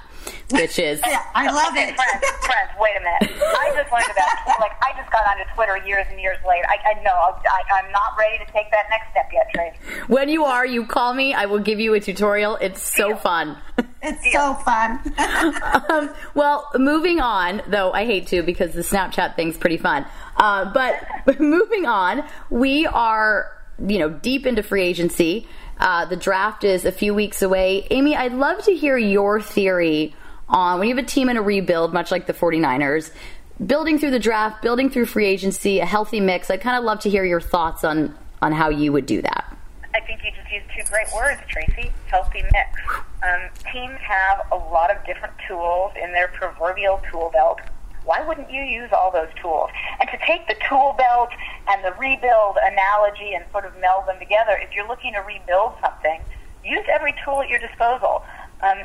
which 0.51 0.79
is 0.79 1.01
I 1.35 1.51
love 1.51 1.77
it. 1.77 1.95
Friends, 1.95 2.25
friends, 2.45 2.71
wait 2.79 2.97
a 2.97 3.01
minute. 3.01 3.43
I 3.43 3.73
just 3.75 3.93
learned 3.93 4.11
about 4.11 4.61
like 4.61 4.73
I 4.83 4.93
just 4.99 5.11
got 5.13 5.27
onto 5.27 5.45
Twitter 5.55 5.79
years 5.87 6.07
and 6.11 6.21
years 6.21 6.39
later. 6.47 6.67
I, 6.69 6.91
I 6.91 7.03
know 7.03 7.13
I, 7.13 7.81
am 7.85 7.93
not 7.93 8.17
ready 8.19 8.39
to 8.45 8.53
take 8.53 8.71
that 8.71 8.87
next 8.91 9.11
step 9.11 9.31
yet, 9.33 9.51
Trace. 9.55 9.75
When 10.09 10.29
you 10.29 10.45
are, 10.45 10.67
you 10.67 10.87
call 10.87 11.15
me. 11.15 11.35
I 11.35 11.47
will 11.47 11.59
give 11.59 11.81
you 11.81 11.95
a 11.95 12.01
tutorial. 12.01 12.57
It's 12.57 12.83
so 12.83 13.09
Deal. 13.09 13.17
fun. 13.17 13.57
It's 14.03 14.23
Deal. 14.23 14.33
so 14.33 14.55
fun. 14.55 15.01
um, 15.91 16.15
well, 16.35 16.71
moving 16.77 17.21
on, 17.21 17.63
though 17.67 17.93
I 17.93 18.05
hate 18.05 18.27
to 18.29 18.43
because 18.43 18.73
the 18.73 18.83
Snapchat 18.83 19.37
thing's 19.37 19.57
pretty 19.57 19.79
fun. 19.79 20.07
Uh, 20.37 20.73
but 20.73 21.41
moving 21.41 21.87
on, 21.87 22.25
we 22.51 22.87
are 22.87 23.51
you 23.85 23.99
know, 23.99 24.09
deep 24.09 24.47
into 24.47 24.63
free 24.63 24.83
agency. 24.83 25.47
Uh, 25.79 26.07
the 26.07 26.17
draft 26.17 26.65
is 26.65 26.85
a 26.85 26.93
few 26.93 27.15
weeks 27.15 27.43
away. 27.43 27.87
Amy, 27.91 28.17
I'd 28.17 28.33
love 28.33 28.63
to 28.65 28.75
hear 28.75 28.97
your 28.97 29.41
theory 29.41 30.15
on 30.49 30.79
when 30.79 30.89
you 30.89 30.97
have 30.97 31.05
a 31.05 31.07
team 31.07 31.29
in 31.29 31.37
a 31.37 31.43
rebuild, 31.43 31.93
much 31.93 32.11
like 32.11 32.27
the 32.27 32.33
49ers, 32.33 33.11
building 33.65 33.99
through 33.99 34.13
the 34.13 34.19
draft, 34.19 34.63
building 34.63 34.89
through 34.89 35.07
free 35.07 35.27
agency, 35.27 35.81
a 35.81 35.87
healthy 35.87 36.21
mix. 36.21 36.51
I'd 36.51 36.61
kind 36.61 36.79
of 36.79 36.85
love 36.85 37.01
to 37.01 37.11
hear 37.11 37.25
your 37.25 37.41
thoughts 37.41 37.85
on, 37.85 38.17
on 38.41 38.53
how 38.53 38.71
you 38.71 38.93
would 38.93 39.07
do 39.07 39.21
that. 39.23 39.57
I 39.95 40.01
think 40.01 40.21
you 40.25 40.31
just 40.31 40.46
used 40.57 40.71
two 40.77 40.85
great 40.91 41.09
words, 41.15 41.41
Tracy 41.49 41.93
healthy 42.07 42.43
mix. 42.43 42.71
Um, 43.23 43.49
teams 43.73 43.99
have 44.01 44.47
a 44.53 44.57
lot 44.57 44.91
of 44.91 45.05
different 45.05 45.35
tools 45.47 45.93
in 46.03 46.13
their 46.13 46.29
proverbial 46.29 47.03
tool 47.11 47.31
belt. 47.33 47.61
Why 48.05 48.25
wouldn't 48.27 48.51
you 48.51 48.63
use 48.63 48.91
all 48.93 49.11
those 49.11 49.29
tools? 49.43 49.69
And 50.01 50.09
to 50.11 50.19
take 50.25 50.47
the 50.47 50.55
tool 50.69 50.95
belt 50.97 51.31
and 51.69 51.85
the 51.85 51.93
rebuild 51.99 52.57
analogy 52.63 53.35
and 53.35 53.45
sort 53.51 53.65
of 53.65 53.73
meld 53.81 54.07
them 54.07 54.19
together, 54.19 54.57
if 54.63 54.73
you're 54.73 54.87
looking 54.87 55.13
to 55.15 55.21
rebuild 55.21 55.75
something, 55.83 56.21
use 56.65 56.87
every 56.89 57.15
tool 57.25 57.43
at 57.43 57.49
your 57.49 57.59
disposal. 57.59 58.23
Um, 58.63 58.79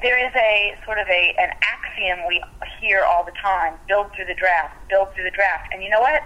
there 0.00 0.16
is 0.16 0.32
a 0.36 0.78
sort 0.84 0.98
of 0.98 1.08
a 1.08 1.34
an 1.38 1.50
axiom 1.58 2.20
we 2.28 2.40
hear 2.80 3.02
all 3.02 3.24
the 3.24 3.34
time: 3.42 3.74
build 3.88 4.14
through 4.14 4.26
the 4.26 4.38
draft, 4.38 4.76
build 4.88 5.12
through 5.12 5.24
the 5.24 5.34
draft. 5.34 5.74
And 5.74 5.82
you 5.82 5.90
know 5.90 6.00
what? 6.00 6.22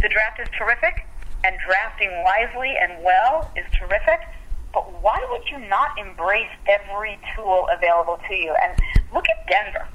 The 0.00 0.08
draft 0.08 0.38
is 0.38 0.46
terrific, 0.56 1.04
and 1.42 1.56
drafting 1.66 2.22
wisely 2.22 2.76
and 2.80 3.02
well 3.02 3.50
is 3.56 3.66
terrific. 3.74 4.20
But 4.72 5.02
why 5.02 5.18
would 5.30 5.48
you 5.50 5.58
not 5.68 5.98
embrace 5.98 6.50
every 6.66 7.18
tool 7.34 7.68
available 7.72 8.18
to 8.28 8.34
you? 8.34 8.54
And 8.62 8.78
look 9.12 9.24
at 9.28 9.46
Denver. 9.48 9.88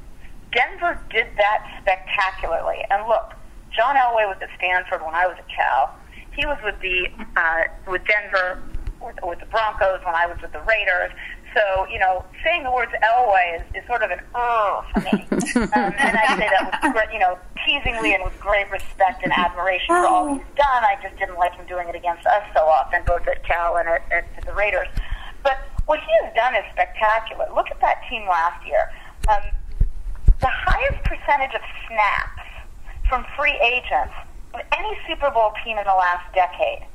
Denver 0.51 0.99
did 1.09 1.27
that 1.37 1.79
spectacularly. 1.81 2.83
And 2.89 3.07
look, 3.07 3.33
John 3.71 3.95
Elway 3.95 4.27
was 4.27 4.37
at 4.41 4.49
Stanford 4.57 5.01
when 5.01 5.15
I 5.15 5.25
was 5.25 5.37
at 5.37 5.47
Cal. 5.49 5.95
He 6.35 6.45
was 6.45 6.57
with 6.63 6.79
the 6.81 7.09
uh, 7.35 7.63
with 7.87 8.01
Denver 8.05 8.61
with, 9.01 9.15
with 9.23 9.39
the 9.39 9.45
Broncos 9.47 9.99
when 10.05 10.15
I 10.15 10.25
was 10.25 10.37
with 10.41 10.51
the 10.51 10.61
Raiders. 10.61 11.11
So, 11.53 11.85
you 11.87 11.99
know, 11.99 12.25
saying 12.43 12.63
the 12.63 12.71
words 12.71 12.91
Elway 13.03 13.61
is, 13.61 13.83
is 13.83 13.87
sort 13.87 14.01
of 14.01 14.09
an 14.09 14.19
oh 14.33 14.83
for 14.93 15.01
me. 15.01 15.27
um, 15.55 15.93
and 15.93 16.17
I 16.17 16.35
say 16.37 16.49
that 16.49 16.79
with, 16.81 16.93
great, 16.93 17.13
you 17.13 17.19
know, 17.19 17.37
teasingly 17.65 18.13
and 18.15 18.23
with 18.23 18.37
great 18.39 18.69
respect 18.71 19.23
and 19.23 19.31
admiration 19.31 19.87
for 19.87 20.05
all 20.05 20.33
he's 20.33 20.43
done. 20.55 20.83
I 20.83 20.97
just 21.01 21.17
didn't 21.17 21.37
like 21.37 21.53
him 21.53 21.65
doing 21.67 21.87
it 21.89 21.95
against 21.95 22.25
us 22.25 22.43
so 22.55 22.61
often, 22.61 23.03
both 23.05 23.27
at 23.27 23.45
Cal 23.45 23.77
and 23.77 23.87
at, 23.87 24.01
at, 24.11 24.25
at 24.37 24.45
the 24.45 24.53
Raiders. 24.53 24.87
But 25.43 25.59
what 25.85 25.99
he 25.99 26.09
has 26.23 26.33
done 26.33 26.55
is 26.55 26.63
spectacular. 26.71 27.45
Look 27.53 27.69
at 27.69 27.79
that 27.81 28.01
team 28.09 28.27
last 28.27 28.65
year. 28.65 28.89
Um, 29.29 29.43
the 30.41 30.49
highest 30.49 31.03
percentage 31.03 31.53
of 31.53 31.61
snaps 31.87 32.43
from 33.07 33.25
free 33.37 33.57
agents 33.61 34.13
of 34.53 34.61
any 34.75 34.97
Super 35.07 35.29
Bowl 35.29 35.53
team 35.63 35.77
in 35.77 35.85
the 35.85 35.93
last 35.93 36.33
decade. 36.33 36.85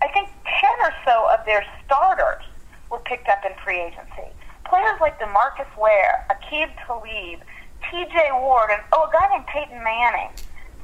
I 0.00 0.08
think 0.08 0.28
10 0.46 0.70
or 0.80 0.92
so 1.04 1.28
of 1.34 1.44
their 1.44 1.64
starters 1.84 2.44
were 2.90 2.98
picked 2.98 3.28
up 3.28 3.44
in 3.44 3.52
free 3.64 3.80
agency. 3.80 4.28
Players 4.64 5.00
like 5.00 5.18
DeMarcus 5.18 5.70
Ware, 5.78 6.26
Aqib 6.30 6.70
Talib, 6.86 7.40
T.J. 7.90 8.30
Ward, 8.32 8.70
and 8.72 8.82
oh, 8.92 9.08
a 9.08 9.12
guy 9.12 9.28
named 9.30 9.46
Peyton 9.46 9.82
Manning. 9.82 10.30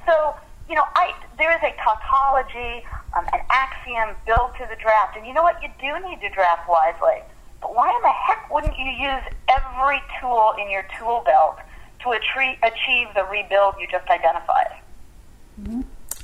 So, 0.06 0.34
you 0.68 0.74
know, 0.74 0.84
I 0.94 1.14
there 1.38 1.52
is 1.52 1.62
a 1.62 1.74
tautology, 1.82 2.84
um, 3.16 3.26
an 3.32 3.40
axiom 3.50 4.16
built 4.26 4.56
to 4.56 4.66
the 4.68 4.76
draft, 4.80 5.16
and 5.16 5.26
you 5.26 5.34
know 5.34 5.42
what? 5.42 5.62
You 5.62 5.68
do 5.80 6.08
need 6.08 6.20
to 6.20 6.30
draft 6.30 6.68
wisely. 6.68 7.22
But 7.60 7.74
why 7.74 7.90
in 7.94 8.02
the 8.02 8.08
heck 8.08 8.50
wouldn't 8.52 8.76
you 8.78 8.86
use 8.86 9.22
every 9.48 10.00
tool 10.20 10.54
in 10.60 10.70
your 10.70 10.84
tool 10.98 11.22
belt 11.24 11.58
to 12.02 12.10
achieve, 12.10 12.58
achieve 12.62 13.08
the 13.14 13.24
rebuild 13.24 13.74
you 13.80 13.86
just 13.90 14.08
identified? 14.08 14.72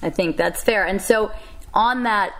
I 0.02 0.10
think 0.10 0.36
that's 0.36 0.62
fair. 0.62 0.84
And 0.84 1.00
so, 1.00 1.32
on 1.74 2.02
that 2.02 2.32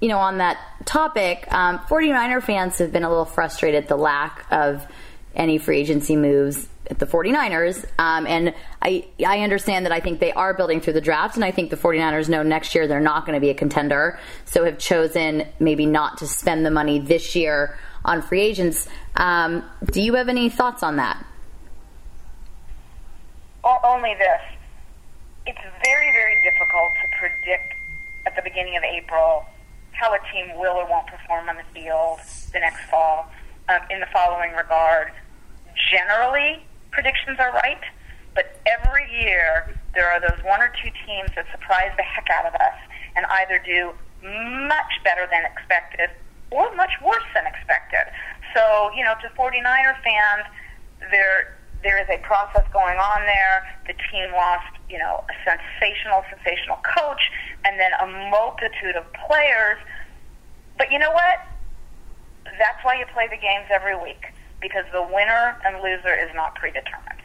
you 0.00 0.08
know, 0.08 0.18
on 0.18 0.38
that 0.38 0.58
topic, 0.86 1.46
um, 1.52 1.78
49er 1.80 2.42
fans 2.42 2.78
have 2.78 2.92
been 2.92 3.04
a 3.04 3.08
little 3.08 3.26
frustrated 3.26 3.84
at 3.84 3.88
the 3.88 3.96
lack 3.96 4.46
of 4.50 4.86
any 5.34 5.58
free 5.58 5.78
agency 5.78 6.16
moves 6.16 6.68
at 6.88 6.98
the 6.98 7.06
49ers. 7.06 7.84
Um, 7.98 8.26
and 8.26 8.54
I, 8.82 9.06
I 9.24 9.40
understand 9.40 9.86
that 9.86 9.92
I 9.92 10.00
think 10.00 10.18
they 10.18 10.32
are 10.32 10.54
building 10.54 10.80
through 10.80 10.94
the 10.94 11.00
draft, 11.00 11.36
and 11.36 11.44
I 11.44 11.50
think 11.50 11.70
the 11.70 11.76
49ers 11.76 12.28
know 12.28 12.42
next 12.42 12.74
year 12.74 12.88
they're 12.88 12.98
not 12.98 13.26
going 13.26 13.36
to 13.36 13.40
be 13.40 13.50
a 13.50 13.54
contender, 13.54 14.18
so 14.44 14.64
have 14.64 14.78
chosen 14.78 15.46
maybe 15.60 15.86
not 15.86 16.18
to 16.18 16.26
spend 16.26 16.66
the 16.66 16.70
money 16.70 16.98
this 16.98 17.36
year 17.36 17.78
on 18.04 18.22
free 18.22 18.40
agents. 18.40 18.88
Um, 19.16 19.62
do 19.92 20.00
you 20.00 20.14
have 20.14 20.28
any 20.28 20.48
thoughts 20.48 20.82
on 20.82 20.96
that? 20.96 21.24
Only 23.84 24.14
this. 24.14 24.40
It's 25.46 25.60
very, 25.84 26.10
very 26.12 26.42
difficult 26.42 26.94
to 27.02 27.18
predict 27.18 27.74
at 28.26 28.34
the 28.34 28.42
beginning 28.42 28.76
of 28.76 28.82
April 28.84 29.44
how 30.00 30.14
a 30.14 30.18
team 30.32 30.56
will 30.58 30.80
or 30.80 30.88
won't 30.88 31.06
perform 31.06 31.48
on 31.50 31.56
the 31.56 31.68
field 31.76 32.18
the 32.52 32.58
next 32.58 32.80
fall 32.90 33.30
um, 33.68 33.80
in 33.90 34.00
the 34.00 34.08
following 34.12 34.52
regard. 34.52 35.12
Generally, 35.92 36.64
predictions 36.90 37.36
are 37.38 37.52
right, 37.52 37.84
but 38.34 38.58
every 38.64 39.04
year 39.12 39.76
there 39.94 40.10
are 40.10 40.18
those 40.18 40.40
one 40.42 40.60
or 40.60 40.72
two 40.82 40.88
teams 41.04 41.28
that 41.36 41.44
surprise 41.52 41.92
the 41.96 42.02
heck 42.02 42.28
out 42.32 42.46
of 42.46 42.54
us 42.54 42.78
and 43.14 43.26
either 43.44 43.60
do 43.60 43.92
much 44.66 44.92
better 45.04 45.28
than 45.30 45.44
expected 45.44 46.08
or 46.50 46.74
much 46.74 46.92
worse 47.04 47.28
than 47.34 47.44
expected. 47.46 48.08
So, 48.56 48.90
you 48.96 49.04
know, 49.04 49.14
to 49.20 49.28
49er 49.36 50.00
fans, 50.02 50.48
there 51.12 51.60
there 51.82 52.00
is 52.00 52.08
a 52.10 52.18
process 52.24 52.64
going 52.72 52.98
on 52.98 53.24
there. 53.24 53.64
The 53.86 53.94
team 54.12 54.32
lost, 54.32 54.76
you 54.90 54.98
know, 54.98 55.24
a 55.28 55.34
sensational, 55.44 56.24
sensational 56.30 56.78
coach, 56.82 57.30
and 57.64 57.78
then 57.78 57.92
a 58.02 58.30
multitude 58.30 58.96
of 58.96 59.04
players. 59.26 59.78
But 60.78 60.90
you 60.90 60.98
know 60.98 61.10
what? 61.10 61.40
That's 62.44 62.82
why 62.82 62.98
you 62.98 63.06
play 63.12 63.28
the 63.28 63.36
games 63.36 63.66
every 63.70 63.96
week 63.96 64.32
because 64.60 64.84
the 64.92 65.02
winner 65.02 65.56
and 65.64 65.82
loser 65.82 66.14
is 66.14 66.34
not 66.34 66.54
predetermined. 66.54 67.20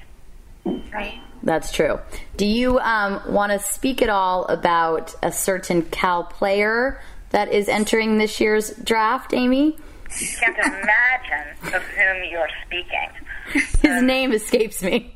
Right. 0.93 1.19
That's 1.43 1.71
true. 1.71 1.99
Do 2.37 2.45
you 2.45 2.79
um, 2.79 3.21
want 3.27 3.51
to 3.51 3.59
speak 3.59 4.01
at 4.01 4.09
all 4.09 4.45
about 4.45 5.13
a 5.21 5.31
certain 5.31 5.83
Cal 5.83 6.23
player 6.23 7.01
that 7.31 7.51
is 7.51 7.67
entering 7.67 8.17
this 8.17 8.39
year's 8.39 8.73
draft, 8.77 9.33
Amy? 9.33 9.77
You 10.19 10.27
can't 10.39 10.57
imagine 10.57 11.73
of 11.73 11.83
whom 11.83 12.23
you're 12.29 12.49
speaking. 12.65 13.09
His 13.81 14.01
name 14.01 14.31
escapes 14.31 14.81
me. 14.81 15.14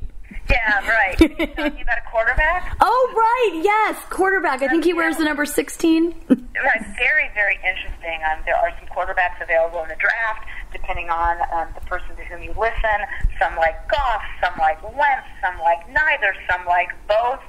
Yeah, 0.50 0.90
right. 0.90 1.18
talking 1.56 1.82
about 1.82 1.98
a 2.00 2.10
quarterback? 2.10 2.76
Oh, 2.82 3.14
right. 3.16 3.62
Yes, 3.64 4.02
quarterback. 4.10 4.62
I 4.62 4.68
think 4.68 4.84
he 4.84 4.94
wears 4.94 5.18
the 5.18 5.26
number 5.26 5.46
16. 5.46 6.16
right. 6.30 6.86
Very, 6.98 7.30
very 7.36 7.56
interesting. 7.56 8.20
Um, 8.32 8.40
there 8.46 8.56
are 8.56 8.72
some 8.80 8.88
quarterbacks 8.90 9.42
available 9.42 9.84
in 9.84 9.90
the 9.90 9.96
draft, 9.96 10.48
depending 10.74 11.10
on 11.10 11.38
um, 11.54 11.68
the 11.76 11.86
person 11.86 12.16
to 12.16 12.24
whom 12.26 12.42
you 12.42 12.54
listen. 12.58 13.00
Some 13.38 13.56
like 13.58 13.88
Goff, 13.90 14.24
some 14.42 14.54
like 14.58 14.82
Wentz, 14.84 15.28
some 15.42 15.60
like 15.60 15.88
neither, 15.90 16.34
some 16.50 16.66
like 16.66 16.90
both. 17.08 17.42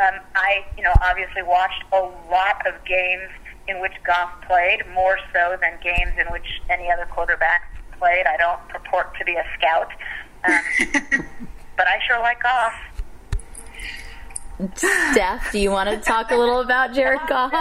Um, 0.00 0.20
I, 0.34 0.64
you 0.76 0.82
know, 0.82 0.92
obviously 1.02 1.42
watched 1.42 1.82
a 1.92 2.00
lot 2.30 2.66
of 2.66 2.74
games 2.84 3.30
in 3.68 3.80
which 3.80 3.92
Goff 4.06 4.30
played, 4.46 4.82
more 4.92 5.18
so 5.32 5.56
than 5.60 5.78
games 5.82 6.12
in 6.18 6.30
which 6.32 6.60
any 6.68 6.90
other 6.90 7.06
quarterback 7.06 7.62
played. 7.98 8.26
I 8.26 8.36
don't 8.36 8.60
purport 8.68 9.16
to 9.18 9.24
be 9.24 9.34
a 9.34 9.44
scout. 9.56 9.90
Um, 10.44 11.26
but 11.76 11.86
I 11.86 11.98
sure 12.06 12.18
like 12.20 12.42
Goff. 12.42 12.72
Steph, 14.76 15.52
do 15.52 15.58
you 15.58 15.70
want 15.70 15.90
to 15.90 15.96
talk 15.96 16.30
a 16.30 16.36
little 16.36 16.60
about 16.60 16.94
Jared 16.94 17.20
Goff? 17.28 17.52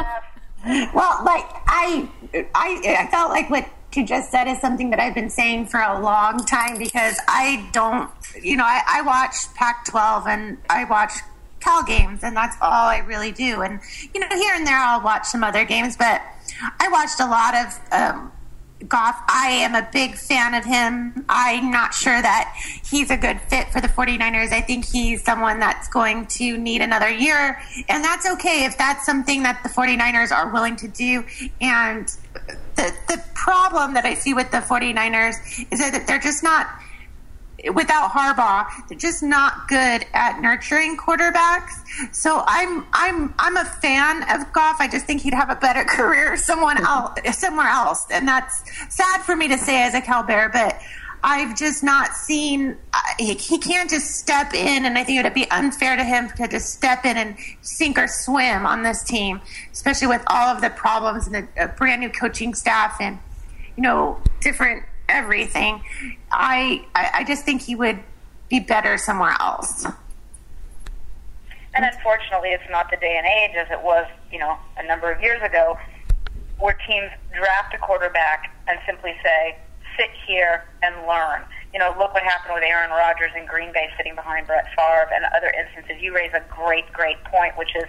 Well, 0.65 1.21
like 1.25 1.43
I, 1.67 2.07
I, 2.55 2.97
I 2.99 3.07
felt 3.11 3.31
like 3.31 3.49
what 3.49 3.67
you 3.93 4.05
just 4.05 4.31
said 4.31 4.47
is 4.47 4.59
something 4.59 4.89
that 4.91 4.99
I've 4.99 5.15
been 5.15 5.29
saying 5.29 5.67
for 5.67 5.79
a 5.79 5.99
long 5.99 6.39
time 6.45 6.77
because 6.77 7.19
I 7.27 7.69
don't, 7.73 8.09
you 8.41 8.55
know, 8.55 8.63
I, 8.63 8.81
I 8.87 9.01
watch 9.01 9.53
Pac-12 9.55 10.27
and 10.27 10.57
I 10.69 10.85
watch 10.85 11.13
Cal 11.59 11.83
games, 11.83 12.23
and 12.23 12.35
that's 12.35 12.57
all 12.61 12.87
I 12.87 12.99
really 12.99 13.31
do. 13.31 13.61
And 13.61 13.79
you 14.13 14.19
know, 14.19 14.27
here 14.29 14.53
and 14.53 14.67
there 14.67 14.77
I'll 14.77 15.01
watch 15.01 15.25
some 15.25 15.43
other 15.43 15.63
games, 15.63 15.95
but 15.95 16.21
I 16.79 16.89
watched 16.89 17.19
a 17.19 17.25
lot 17.25 17.55
of 17.55 17.79
um, 17.91 18.31
Goff. 18.87 19.21
I 19.27 19.49
am 19.61 19.75
a 19.75 19.87
big 19.91 20.15
fan 20.15 20.53
of 20.53 20.65
him. 20.65 21.25
I'm 21.29 21.71
not 21.71 21.93
sure 21.93 22.21
that 22.21 22.55
he's 22.89 23.11
a 23.11 23.17
good 23.17 23.39
fit 23.41 23.69
for 23.69 23.81
the 23.81 23.87
49ers. 23.87 24.51
I 24.51 24.61
think 24.61 24.85
he's 24.85 25.23
someone 25.23 25.59
that's 25.59 25.87
going 25.87 26.25
to 26.27 26.57
need 26.57 26.81
another 26.81 27.09
year, 27.09 27.61
and 27.89 28.03
that's 28.03 28.29
okay 28.33 28.65
if 28.65 28.77
that's 28.77 29.05
something 29.05 29.43
that 29.43 29.61
the 29.63 29.69
49ers 29.69 30.31
are 30.31 30.51
willing 30.51 30.75
to 30.77 30.87
do. 30.87 31.23
And 31.61 32.07
the, 32.75 32.93
the 33.07 33.23
problem 33.33 33.93
that 33.93 34.05
I 34.05 34.13
see 34.13 34.33
with 34.33 34.51
the 34.51 34.57
49ers 34.57 35.67
is 35.71 35.79
that 35.79 36.07
they're 36.07 36.19
just 36.19 36.43
not 36.43 36.67
without 37.71 38.11
Harbaugh, 38.11 38.67
they're 38.87 38.97
just 38.97 39.23
not 39.23 39.67
good 39.67 40.05
at 40.13 40.41
nurturing 40.41 40.97
quarterbacks. 40.97 41.71
So 42.11 42.43
I'm 42.45 42.85
I'm 42.93 43.33
I'm 43.39 43.57
a 43.57 43.65
fan 43.65 44.23
of 44.23 44.51
Goff. 44.53 44.77
I 44.79 44.87
just 44.87 45.05
think 45.05 45.21
he'd 45.21 45.33
have 45.33 45.49
a 45.49 45.55
better 45.55 45.83
career 45.87 46.35
someone 46.37 46.83
else 46.83 47.19
somewhere 47.37 47.67
else, 47.67 48.05
and 48.11 48.27
that's 48.27 48.63
sad 48.93 49.21
for 49.21 49.35
me 49.35 49.47
to 49.47 49.57
say 49.57 49.83
as 49.83 49.93
a 49.93 50.01
Cal 50.01 50.23
Bear, 50.23 50.49
but. 50.49 50.79
I've 51.25 51.55
just 51.55 51.85
not 51.85 52.15
seen. 52.15 52.75
Uh, 52.93 52.99
he, 53.17 53.35
he 53.35 53.57
can't 53.57 53.89
just 53.89 54.17
step 54.17 54.53
in, 54.53 54.83
and 54.83 54.97
I 54.97 55.05
think 55.05 55.21
it 55.21 55.23
would 55.23 55.33
be 55.33 55.49
unfair 55.51 55.95
to 55.95 56.03
him 56.03 56.29
to 56.31 56.49
just 56.49 56.73
step 56.73 57.05
in 57.05 57.15
and 57.15 57.37
sink 57.61 57.97
or 57.97 58.09
swim 58.09 58.65
on 58.65 58.83
this 58.83 59.05
team, 59.05 59.39
especially 59.71 60.07
with 60.07 60.21
all 60.27 60.49
of 60.49 60.61
the 60.61 60.69
problems 60.69 61.25
and 61.25 61.47
the 61.55 61.67
brand 61.77 62.01
new 62.01 62.09
coaching 62.09 62.53
staff 62.53 62.97
and 62.99 63.19
you 63.77 63.83
know 63.83 64.21
different 64.41 64.83
everything. 65.09 65.81
I, 66.31 66.85
I 66.95 67.09
I 67.15 67.23
just 67.23 67.45
think 67.45 67.61
he 67.61 67.75
would 67.75 67.99
be 68.49 68.59
better 68.59 68.97
somewhere 68.97 69.35
else. 69.39 69.85
And 71.75 71.85
unfortunately, 71.85 72.49
it's 72.49 72.69
not 72.69 72.91
the 72.91 72.97
day 72.97 73.15
and 73.17 73.25
age 73.25 73.55
as 73.57 73.71
it 73.71 73.83
was, 73.83 74.05
you 74.31 74.37
know, 74.37 74.57
a 74.77 74.85
number 74.85 75.11
of 75.11 75.21
years 75.21 75.41
ago, 75.41 75.77
where 76.59 76.77
teams 76.87 77.09
draft 77.35 77.73
a 77.73 77.79
quarterback 77.79 78.53
and 78.67 78.79
simply 78.85 79.15
say, 79.23 79.57
sit 79.97 80.09
here 80.27 80.65
and 80.83 80.95
learn. 81.07 81.41
You 81.73 81.79
know, 81.79 81.95
look 81.97 82.13
what 82.13 82.21
happened 82.21 82.53
with 82.53 82.63
Aaron 82.63 82.91
Rodgers 82.91 83.31
in 83.35 83.45
Green 83.47 83.73
Bay 83.73 83.89
sitting 83.97 84.13
behind 84.13 84.45
Brett 84.45 84.67
Favre 84.77 85.09
and 85.13 85.25
other 85.35 85.51
instances. 85.57 86.01
You 86.01 86.13
raise 86.13 86.31
a 86.33 86.43
great, 86.53 86.91
great 86.93 87.23
point, 87.25 87.57
which 87.57 87.75
is 87.75 87.85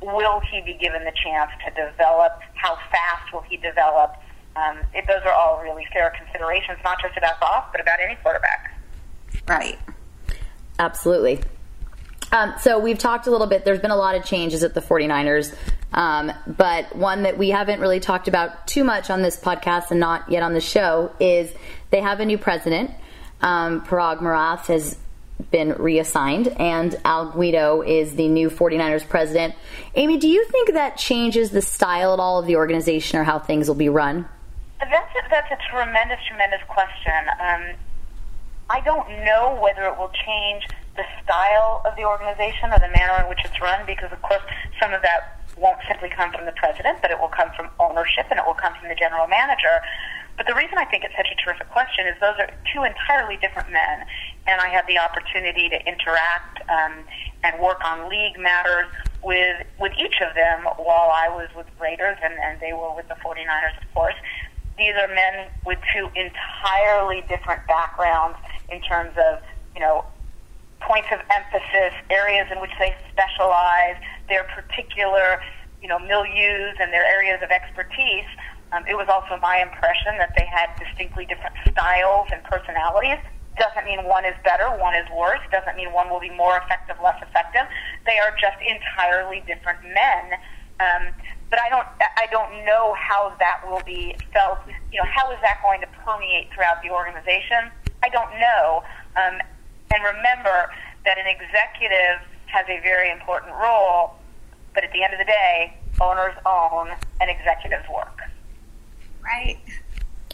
will 0.00 0.40
he 0.40 0.60
be 0.60 0.74
given 0.74 1.04
the 1.04 1.12
chance 1.24 1.50
to 1.64 1.70
develop? 1.74 2.38
How 2.54 2.76
fast 2.90 3.32
will 3.32 3.42
he 3.42 3.56
develop? 3.56 4.14
Um, 4.56 4.78
it, 4.94 5.06
those 5.06 5.22
are 5.24 5.32
all 5.32 5.60
really 5.62 5.86
fair 5.92 6.12
considerations, 6.16 6.78
not 6.82 7.00
just 7.00 7.16
about 7.16 7.38
Goff, 7.40 7.66
but 7.72 7.80
about 7.80 7.98
any 8.00 8.16
quarterback. 8.16 8.74
Right. 9.46 9.78
Absolutely. 10.78 11.40
Um, 12.32 12.54
so 12.60 12.78
we've 12.78 12.98
talked 12.98 13.26
a 13.26 13.30
little 13.30 13.46
bit. 13.46 13.64
There's 13.64 13.80
been 13.80 13.90
a 13.90 13.96
lot 13.96 14.16
of 14.16 14.24
changes 14.24 14.64
at 14.64 14.74
the 14.74 14.80
49ers. 14.80 15.54
Um, 15.92 16.32
but 16.46 16.94
one 16.96 17.22
that 17.22 17.38
we 17.38 17.50
haven't 17.50 17.80
really 17.80 18.00
talked 18.00 18.28
about 18.28 18.66
too 18.66 18.84
much 18.84 19.10
on 19.10 19.22
this 19.22 19.38
podcast 19.38 19.90
and 19.90 20.00
not 20.00 20.30
yet 20.30 20.42
on 20.42 20.52
the 20.52 20.60
show 20.60 21.12
is 21.20 21.52
they 21.90 22.00
have 22.00 22.20
a 22.20 22.24
new 22.24 22.38
president. 22.38 22.90
Um, 23.40 23.82
Paraag 23.82 24.20
Marathe 24.20 24.66
has 24.66 24.96
been 25.50 25.74
reassigned, 25.74 26.48
and 26.48 26.98
Al 27.04 27.30
Guido 27.30 27.82
is 27.82 28.16
the 28.16 28.28
new 28.28 28.50
49ers 28.50 29.06
president. 29.08 29.54
Amy, 29.94 30.16
do 30.16 30.28
you 30.28 30.44
think 30.46 30.72
that 30.72 30.96
changes 30.96 31.50
the 31.50 31.62
style 31.62 32.14
at 32.14 32.18
all 32.18 32.40
of 32.40 32.46
the 32.46 32.56
organization 32.56 33.18
or 33.18 33.24
how 33.24 33.38
things 33.38 33.68
will 33.68 33.74
be 33.74 33.88
run? 33.88 34.26
That's 34.78 34.92
a, 34.92 35.22
that's 35.30 35.50
a 35.50 35.58
tremendous, 35.70 36.20
tremendous 36.28 36.60
question. 36.68 37.32
Um, 37.40 37.64
I 38.68 38.80
don't 38.80 39.08
know 39.24 39.58
whether 39.62 39.86
it 39.86 39.96
will 39.96 40.12
change 40.12 40.68
the 40.96 41.04
style 41.22 41.82
of 41.84 41.96
the 41.96 42.04
organization 42.04 42.72
or 42.72 42.78
the 42.78 42.90
manner 42.92 43.22
in 43.22 43.28
which 43.28 43.40
it's 43.44 43.60
run 43.60 43.86
because, 43.86 44.12
of 44.12 44.20
course, 44.22 44.42
some 44.80 44.92
of 44.92 45.02
that 45.02 45.40
won't 45.56 45.78
simply 45.88 46.10
come 46.10 46.32
from 46.32 46.44
the 46.44 46.52
president, 46.52 46.98
but 47.00 47.10
it 47.10 47.18
will 47.18 47.32
come 47.32 47.48
from 47.56 47.68
ownership 47.80 48.26
and 48.30 48.38
it 48.38 48.44
will 48.44 48.58
come 48.58 48.74
from 48.78 48.88
the 48.88 48.94
general 48.94 49.26
manager. 49.26 49.80
But 50.36 50.46
the 50.46 50.54
reason 50.54 50.76
I 50.76 50.84
think 50.84 51.04
it's 51.04 51.16
such 51.16 51.32
a 51.32 51.38
terrific 51.40 51.70
question 51.70 52.06
is 52.06 52.14
those 52.20 52.36
are 52.38 52.50
two 52.72 52.84
entirely 52.84 53.38
different 53.40 53.72
men, 53.72 54.04
and 54.46 54.60
I 54.60 54.68
had 54.68 54.84
the 54.86 54.98
opportunity 54.98 55.70
to 55.70 55.78
interact 55.88 56.60
um, 56.68 56.92
and 57.42 57.58
work 57.58 57.80
on 57.82 58.10
league 58.10 58.38
matters 58.38 58.92
with 59.24 59.64
with 59.80 59.92
each 59.98 60.20
of 60.20 60.34
them 60.34 60.64
while 60.76 61.08
I 61.08 61.28
was 61.32 61.48
with 61.56 61.66
Raiders 61.80 62.18
and, 62.22 62.34
and 62.34 62.60
they 62.60 62.72
were 62.74 62.94
with 62.94 63.08
the 63.08 63.16
49ers, 63.24 63.80
of 63.80 63.94
course. 63.94 64.14
These 64.78 64.92
are 65.00 65.08
men 65.08 65.48
with 65.64 65.78
two 65.92 66.08
entirely 66.14 67.24
different 67.28 67.66
backgrounds 67.66 68.36
in 68.68 68.80
terms 68.82 69.16
of, 69.16 69.40
you 69.74 69.80
know, 69.80 70.04
points 70.80 71.08
of 71.12 71.20
emphasis, 71.32 71.96
areas 72.10 72.46
in 72.52 72.60
which 72.60 72.72
they 72.78 72.94
specialize, 73.10 73.96
their 74.28 74.44
particular, 74.52 75.40
you 75.80 75.88
know, 75.88 75.98
milieus 75.98 76.76
and 76.80 76.92
their 76.92 77.04
areas 77.04 77.40
of 77.42 77.50
expertise. 77.50 78.28
Um, 78.72 78.84
it 78.86 78.94
was 78.94 79.08
also 79.08 79.40
my 79.40 79.62
impression 79.62 80.18
that 80.18 80.34
they 80.36 80.44
had 80.44 80.68
distinctly 80.76 81.24
different 81.24 81.56
styles 81.70 82.28
and 82.32 82.42
personalities. 82.44 83.18
Doesn't 83.56 83.86
mean 83.86 84.04
one 84.04 84.26
is 84.26 84.36
better, 84.44 84.68
one 84.76 84.94
is 84.94 85.08
worse. 85.16 85.40
Doesn't 85.50 85.76
mean 85.76 85.92
one 85.92 86.10
will 86.10 86.20
be 86.20 86.30
more 86.30 86.58
effective, 86.58 86.96
less 87.02 87.16
effective. 87.22 87.64
They 88.04 88.18
are 88.18 88.36
just 88.36 88.60
entirely 88.60 89.40
different 89.46 89.80
men. 89.82 90.36
Um, 90.76 91.14
but 91.50 91.60
I 91.60 91.68
don't, 91.68 91.86
I 92.00 92.26
don't 92.30 92.64
know 92.64 92.94
how 92.94 93.34
that 93.38 93.62
will 93.68 93.82
be 93.84 94.16
felt. 94.32 94.58
You 94.92 95.00
know, 95.00 95.08
how 95.08 95.30
is 95.32 95.38
that 95.42 95.60
going 95.62 95.80
to 95.80 95.86
permeate 96.04 96.52
throughout 96.52 96.82
the 96.82 96.90
organization? 96.90 97.70
I 98.02 98.08
don't 98.08 98.30
know. 98.38 98.82
Um, 99.16 99.40
and 99.94 100.04
remember 100.04 100.70
that 101.04 101.18
an 101.18 101.26
executive 101.26 102.26
has 102.46 102.66
a 102.68 102.80
very 102.82 103.10
important 103.10 103.52
role, 103.54 104.14
but 104.74 104.84
at 104.84 104.92
the 104.92 105.02
end 105.02 105.12
of 105.12 105.18
the 105.18 105.24
day, 105.24 105.76
owners 106.00 106.34
own 106.44 106.90
and 107.20 107.30
executives 107.30 107.88
work. 107.88 108.18
Right. 109.22 109.58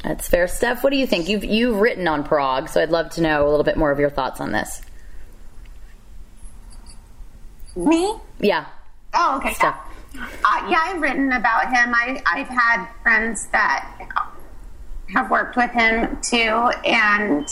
That's 0.02 0.28
fair. 0.28 0.48
Steph, 0.48 0.82
what 0.82 0.90
do 0.90 0.96
you 0.96 1.06
think? 1.06 1.28
You've 1.28 1.44
you've 1.44 1.78
written 1.78 2.08
on 2.08 2.24
Paraag, 2.24 2.68
so 2.68 2.80
I'd 2.80 2.90
love 2.90 3.10
to 3.10 3.20
know 3.20 3.46
a 3.46 3.50
little 3.50 3.64
bit 3.64 3.76
more 3.76 3.92
of 3.92 4.00
your 4.00 4.10
thoughts 4.10 4.40
on 4.40 4.50
this. 4.50 4.82
Me? 7.76 8.14
Yeah. 8.40 8.66
Oh, 9.14 9.38
okay. 9.38 9.54
Steph. 9.54 9.76
Yeah. 9.76 9.91
Uh, 10.14 10.68
yeah, 10.68 10.80
I've 10.82 11.00
written 11.00 11.32
about 11.32 11.66
him. 11.66 11.94
I, 11.94 12.22
I've 12.26 12.48
had 12.48 12.86
friends 13.02 13.46
that 13.48 14.08
have 15.14 15.30
worked 15.30 15.56
with 15.56 15.70
him 15.70 16.20
too, 16.20 16.70
and 16.84 17.48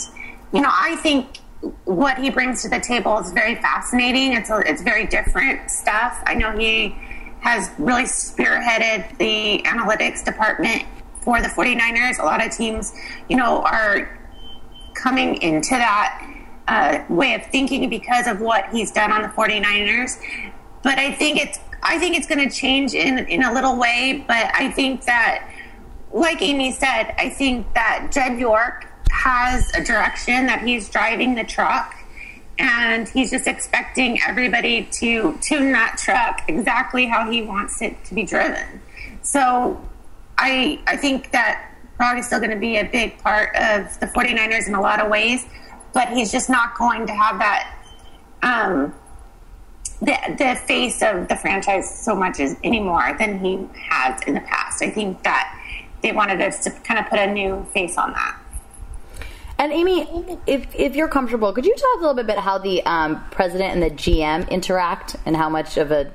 you 0.53 0.61
know, 0.61 0.71
I 0.71 0.95
think 0.97 1.37
what 1.85 2.17
he 2.17 2.29
brings 2.29 2.61
to 2.63 2.69
the 2.69 2.79
table 2.79 3.17
is 3.19 3.31
very 3.31 3.55
fascinating. 3.55 4.33
It's 4.33 4.49
a, 4.49 4.59
it's 4.59 4.81
very 4.81 5.05
different 5.05 5.69
stuff. 5.69 6.21
I 6.25 6.33
know 6.33 6.57
he 6.57 6.95
has 7.41 7.71
really 7.77 8.03
spearheaded 8.03 9.17
the 9.17 9.61
analytics 9.63 10.23
department 10.23 10.83
for 11.21 11.41
the 11.41 11.47
49ers. 11.47 12.19
A 12.19 12.23
lot 12.23 12.45
of 12.45 12.51
teams, 12.51 12.93
you 13.29 13.37
know, 13.37 13.61
are 13.63 14.19
coming 14.95 15.41
into 15.41 15.71
that 15.71 16.27
uh, 16.67 17.03
way 17.09 17.33
of 17.33 17.45
thinking 17.47 17.89
because 17.89 18.27
of 18.27 18.39
what 18.39 18.69
he's 18.69 18.91
done 18.91 19.11
on 19.11 19.21
the 19.23 19.27
49ers. 19.29 20.19
But 20.83 20.97
I 20.97 21.11
think 21.11 21.39
it's 21.39 21.59
I 21.83 21.97
think 21.99 22.15
it's 22.15 22.27
going 22.27 22.47
to 22.47 22.53
change 22.53 22.93
in 22.93 23.19
in 23.19 23.43
a 23.43 23.53
little 23.53 23.77
way. 23.77 24.23
But 24.27 24.51
I 24.53 24.71
think 24.71 25.05
that, 25.05 25.49
like 26.11 26.41
Amy 26.41 26.71
said, 26.71 27.13
I 27.17 27.29
think 27.29 27.73
that 27.73 28.11
Jed 28.11 28.39
York 28.39 28.87
has 29.11 29.69
a 29.73 29.83
direction 29.83 30.45
that 30.45 30.61
he's 30.61 30.89
driving 30.89 31.35
the 31.35 31.43
truck 31.43 31.95
and 32.57 33.07
he's 33.09 33.31
just 33.31 33.47
expecting 33.47 34.19
everybody 34.27 34.83
to 34.83 35.37
tune 35.41 35.71
that 35.71 35.97
truck 35.97 36.43
exactly 36.47 37.05
how 37.05 37.29
he 37.29 37.41
wants 37.41 37.81
it 37.81 38.03
to 38.05 38.13
be 38.13 38.23
driven. 38.23 38.81
So 39.21 39.81
I 40.37 40.79
I 40.87 40.97
think 40.97 41.31
that 41.31 41.67
Paraag 41.99 42.19
is 42.19 42.27
still 42.27 42.39
going 42.39 42.51
to 42.51 42.57
be 42.57 42.77
a 42.77 42.83
big 42.83 43.17
part 43.19 43.55
of 43.55 43.99
the 43.99 44.07
49ers 44.07 44.67
in 44.67 44.73
a 44.73 44.81
lot 44.81 44.99
of 44.99 45.09
ways, 45.09 45.45
but 45.93 46.07
he's 46.09 46.31
just 46.31 46.49
not 46.49 46.75
going 46.77 47.05
to 47.05 47.13
have 47.13 47.37
that 47.39 47.77
um, 48.41 48.93
the 50.01 50.17
the 50.37 50.59
face 50.65 51.01
of 51.03 51.27
the 51.27 51.35
franchise 51.35 52.03
so 52.03 52.15
much 52.15 52.39
as 52.39 52.57
anymore 52.63 53.15
than 53.19 53.39
he 53.39 53.67
has 53.89 54.21
in 54.23 54.33
the 54.33 54.41
past. 54.41 54.81
I 54.81 54.89
think 54.89 55.23
that 55.23 55.57
they 56.01 56.11
wanted 56.11 56.41
us 56.41 56.63
to 56.63 56.71
kind 56.71 56.99
of 56.99 57.07
put 57.07 57.19
a 57.19 57.27
new 57.27 57.65
face 57.73 57.97
on 57.97 58.13
that. 58.13 58.37
And 59.59 59.71
Amy, 59.71 60.39
if 60.47 60.73
if 60.73 60.95
you're 60.95 61.07
comfortable, 61.07 61.53
could 61.53 61.65
you 61.65 61.75
talk 61.75 61.97
a 61.97 61.99
little 61.99 62.15
bit 62.15 62.25
about 62.25 62.39
how 62.39 62.57
the 62.57 62.83
um, 62.85 63.23
president 63.29 63.73
and 63.73 63.83
the 63.83 63.91
GM 63.91 64.49
interact 64.49 65.15
and 65.25 65.35
how 65.37 65.49
much 65.49 65.77
of 65.77 65.91
a 65.91 66.11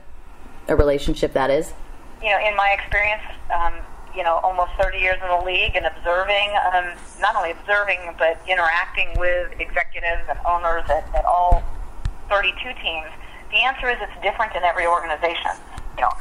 a 0.69 0.75
relationship 0.75 1.33
that 1.35 1.51
is? 1.51 1.73
You 2.21 2.31
know, 2.31 2.41
in 2.45 2.57
my 2.57 2.77
experience, 2.79 3.23
um, 3.55 3.75
you 4.17 4.25
know, 4.25 4.41
almost 4.43 4.73
30 4.81 4.99
years 4.99 5.19
in 5.23 5.29
the 5.29 5.45
league 5.45 5.77
and 5.77 5.87
observing, 5.87 6.51
um, 6.75 6.91
not 7.21 7.37
only 7.37 7.53
observing, 7.53 8.01
but 8.19 8.41
interacting 8.49 9.09
with 9.19 9.53
executives 9.61 10.23
and 10.29 10.39
owners 10.47 10.83
at, 10.89 11.07
at 11.15 11.25
all 11.25 11.63
32 12.29 12.57
teams, 12.83 13.07
the 13.51 13.59
answer 13.63 13.89
is 13.91 13.97
it's 14.01 14.23
different 14.23 14.55
in 14.55 14.63
every 14.63 14.87
organization. 14.87 15.53
You 15.97 16.03
know, 16.03 16.13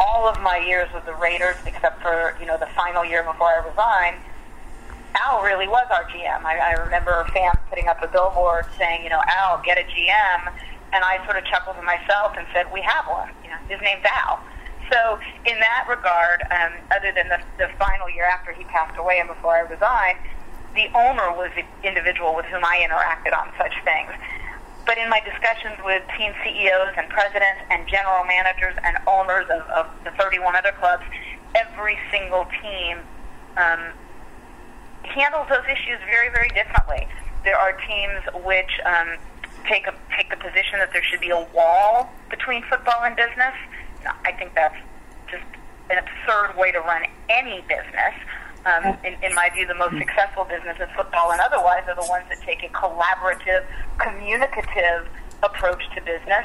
all 0.00 0.28
of 0.28 0.40
my 0.42 0.58
years 0.58 0.88
with 0.92 1.06
the 1.06 1.14
Raiders, 1.14 1.56
except 1.64 2.02
for, 2.02 2.36
you 2.40 2.46
know, 2.46 2.58
the 2.58 2.68
final 2.76 3.04
year 3.04 3.22
before 3.22 3.48
I 3.48 3.66
resigned, 3.66 4.16
Al 5.16 5.42
really 5.42 5.68
was 5.68 5.86
our 5.90 6.04
GM. 6.04 6.44
I, 6.44 6.58
I 6.58 6.72
remember 6.72 7.24
fans 7.32 7.56
putting 7.70 7.88
up 7.88 8.02
a 8.02 8.08
billboard 8.08 8.66
saying, 8.76 9.02
you 9.02 9.08
know, 9.08 9.22
Al, 9.26 9.62
get 9.64 9.78
a 9.78 9.84
GM. 9.84 10.52
And 10.92 11.02
I 11.02 11.24
sort 11.24 11.36
of 11.36 11.44
chuckled 11.44 11.76
to 11.76 11.82
myself 11.82 12.34
and 12.36 12.46
said, 12.52 12.70
we 12.72 12.80
have 12.82 13.06
one. 13.06 13.30
You 13.42 13.50
know, 13.50 13.60
his 13.68 13.80
name's 13.80 14.04
Al. 14.04 14.40
So 14.92 15.18
in 15.44 15.58
that 15.58 15.86
regard, 15.88 16.42
um, 16.50 16.72
other 16.94 17.10
than 17.12 17.28
the, 17.28 17.40
the 17.58 17.68
final 17.78 18.08
year 18.10 18.24
after 18.24 18.52
he 18.52 18.64
passed 18.64 18.96
away 18.98 19.18
and 19.18 19.28
before 19.28 19.56
I 19.56 19.60
resigned, 19.60 20.18
the 20.74 20.86
owner 20.94 21.32
was 21.32 21.50
the 21.56 21.64
individual 21.86 22.36
with 22.36 22.46
whom 22.46 22.64
I 22.64 22.86
interacted 22.86 23.36
on 23.36 23.50
such 23.58 23.72
things. 23.82 24.12
But 24.86 24.98
in 24.98 25.10
my 25.10 25.20
discussions 25.20 25.74
with 25.84 26.02
team 26.16 26.32
CEOs 26.44 26.94
and 26.96 27.10
presidents 27.10 27.60
and 27.70 27.86
general 27.88 28.24
managers 28.24 28.74
and 28.84 28.96
owners 29.06 29.46
of, 29.50 29.62
of 29.70 29.86
the 30.04 30.12
31 30.12 30.54
other 30.54 30.72
clubs, 30.78 31.02
every 31.54 31.98
single 32.10 32.46
team 32.62 32.98
um, 33.56 33.90
handles 35.02 35.48
those 35.48 35.66
issues 35.66 35.98
very, 36.06 36.30
very 36.30 36.48
differently. 36.50 37.08
There 37.42 37.58
are 37.58 37.72
teams 37.86 38.22
which 38.46 38.70
um, 38.86 39.18
take 39.66 39.86
a, 39.86 39.94
take 40.16 40.30
the 40.30 40.36
position 40.36 40.78
that 40.78 40.92
there 40.92 41.02
should 41.02 41.20
be 41.20 41.30
a 41.30 41.46
wall 41.54 42.10
between 42.30 42.62
football 42.70 43.02
and 43.02 43.16
business. 43.16 43.54
I 44.24 44.32
think 44.32 44.54
that's 44.54 44.76
just 45.30 45.44
an 45.90 45.98
absurd 45.98 46.56
way 46.56 46.70
to 46.70 46.78
run 46.80 47.02
any 47.28 47.60
business. 47.62 48.14
Um, 48.66 48.98
in, 49.06 49.14
in 49.22 49.32
my 49.34 49.48
view, 49.54 49.64
the 49.66 49.78
most 49.78 49.96
successful 49.96 50.42
businesses, 50.44 50.88
football 50.96 51.30
and 51.30 51.40
otherwise, 51.40 51.84
are 51.86 51.94
the 51.94 52.08
ones 52.10 52.26
that 52.28 52.42
take 52.42 52.64
a 52.64 52.68
collaborative, 52.74 53.64
communicative 53.98 55.06
approach 55.42 55.82
to 55.94 56.02
business. 56.02 56.44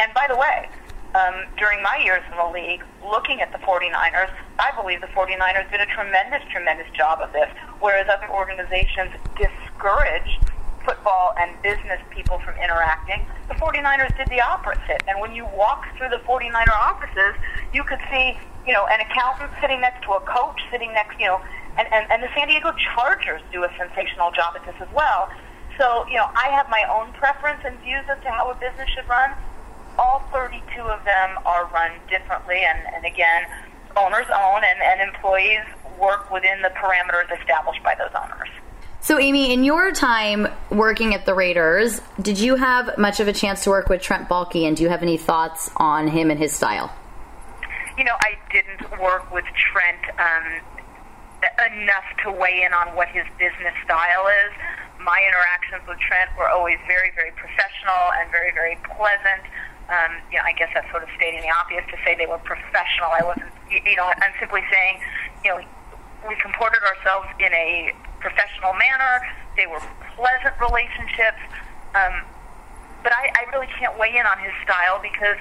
And 0.00 0.08
by 0.14 0.26
the 0.28 0.36
way, 0.36 0.68
um, 1.14 1.44
during 1.56 1.82
my 1.82 2.00
years 2.04 2.22
in 2.30 2.36
the 2.36 2.50
league, 2.52 2.82
looking 3.04 3.40
at 3.40 3.52
the 3.52 3.58
49ers, 3.58 4.32
I 4.58 4.72
believe 4.80 5.00
the 5.00 5.08
49ers 5.08 5.70
did 5.70 5.80
a 5.80 5.86
tremendous, 5.86 6.42
tremendous 6.50 6.88
job 6.96 7.20
of 7.20 7.32
this, 7.32 7.48
whereas 7.80 8.08
other 8.08 8.28
organizations 8.32 9.12
discouraged 9.36 10.48
football 10.84 11.34
and 11.38 11.50
business 11.62 12.00
people 12.10 12.38
from 12.40 12.54
interacting. 12.56 13.20
The 13.48 13.54
49ers 13.54 14.16
did 14.16 14.28
the 14.28 14.40
opposite. 14.40 15.02
And 15.06 15.20
when 15.20 15.34
you 15.34 15.44
walked 15.52 15.96
through 15.96 16.08
the 16.08 16.22
49er 16.24 16.72
offices, 16.72 17.36
you 17.72 17.84
could 17.84 18.00
see, 18.10 18.36
you 18.66 18.72
know, 18.72 18.86
an 18.86 19.00
accountant 19.00 19.50
sitting 19.60 19.80
next 19.80 20.02
to 20.04 20.12
a 20.12 20.20
coach, 20.20 20.60
sitting 20.70 20.92
next, 20.92 21.18
you 21.20 21.26
know, 21.26 21.40
and, 21.78 21.86
and, 21.92 22.10
and 22.10 22.22
the 22.22 22.28
San 22.34 22.48
Diego 22.48 22.72
Chargers 22.94 23.40
do 23.52 23.62
a 23.62 23.70
sensational 23.78 24.30
job 24.32 24.54
at 24.56 24.66
this 24.66 24.74
as 24.80 24.92
well. 24.92 25.30
So, 25.78 26.06
you 26.08 26.16
know, 26.16 26.28
I 26.34 26.48
have 26.50 26.68
my 26.68 26.82
own 26.90 27.12
preference 27.14 27.62
and 27.64 27.78
views 27.80 28.02
as 28.10 28.20
to 28.24 28.30
how 28.30 28.50
a 28.50 28.54
business 28.54 28.88
should 28.90 29.08
run. 29.08 29.30
All 29.96 30.24
32 30.32 30.82
of 30.82 31.04
them 31.04 31.38
are 31.46 31.66
run 31.66 31.92
differently, 32.10 32.58
and, 32.58 32.78
and 32.94 33.04
again, 33.04 33.46
owners 33.96 34.26
own 34.26 34.62
and, 34.64 34.78
and 34.82 35.08
employees 35.08 35.62
work 35.98 36.30
within 36.30 36.62
the 36.62 36.70
parameters 36.70 37.26
established 37.40 37.82
by 37.82 37.94
those 37.94 38.10
owners. 38.14 38.48
So, 39.00 39.18
Amy, 39.18 39.52
in 39.52 39.62
your 39.62 39.92
time 39.92 40.48
working 40.70 41.14
at 41.14 41.26
the 41.26 41.34
Raiders, 41.34 42.00
did 42.20 42.40
you 42.40 42.56
have 42.56 42.98
much 42.98 43.20
of 43.20 43.28
a 43.28 43.32
chance 43.32 43.64
to 43.64 43.70
work 43.70 43.88
with 43.88 44.02
Trent 44.02 44.28
Baalke, 44.28 44.66
and 44.66 44.76
do 44.76 44.82
you 44.82 44.88
have 44.88 45.02
any 45.02 45.16
thoughts 45.16 45.70
on 45.76 46.08
him 46.08 46.30
and 46.30 46.38
his 46.38 46.52
style? 46.52 46.92
You 47.96 48.04
know, 48.04 48.16
I 48.20 48.36
didn't 48.52 49.00
work 49.00 49.32
with 49.32 49.44
Trent 49.54 49.98
um, 50.18 50.77
enough 51.42 52.08
to 52.24 52.32
weigh 52.32 52.62
in 52.62 52.72
on 52.72 52.94
what 52.94 53.08
his 53.08 53.24
business 53.38 53.74
style 53.84 54.26
is. 54.46 54.52
My 54.98 55.22
interactions 55.22 55.86
with 55.86 55.98
Trent 56.02 56.30
were 56.36 56.48
always 56.50 56.78
very, 56.86 57.14
very 57.14 57.30
professional 57.38 58.10
and 58.18 58.30
very, 58.30 58.50
very 58.50 58.76
pleasant. 58.98 59.46
Um, 59.88 60.20
you 60.28 60.36
know, 60.36 60.44
I 60.44 60.52
guess 60.52 60.68
that's 60.74 60.90
sort 60.90 61.02
of 61.02 61.08
stating 61.16 61.40
the 61.40 61.54
obvious 61.54 61.86
to 61.88 61.96
say 62.04 62.18
they 62.18 62.26
were 62.26 62.42
professional. 62.42 63.08
I 63.08 63.24
wasn't, 63.24 63.52
you 63.70 63.96
know, 63.96 64.10
I'm 64.10 64.34
simply 64.38 64.60
saying, 64.68 65.00
you 65.44 65.50
know, 65.54 65.58
we 66.26 66.34
comported 66.42 66.82
ourselves 66.82 67.30
in 67.38 67.54
a 67.54 67.94
professional 68.20 68.74
manner. 68.74 69.22
They 69.56 69.66
were 69.66 69.80
pleasant 70.18 70.58
relationships. 70.60 71.40
Um, 71.94 72.26
but 73.02 73.14
I, 73.14 73.30
I 73.32 73.42
really 73.54 73.70
can't 73.78 73.96
weigh 73.96 74.18
in 74.18 74.26
on 74.26 74.38
his 74.42 74.52
style 74.66 74.98
because 75.00 75.38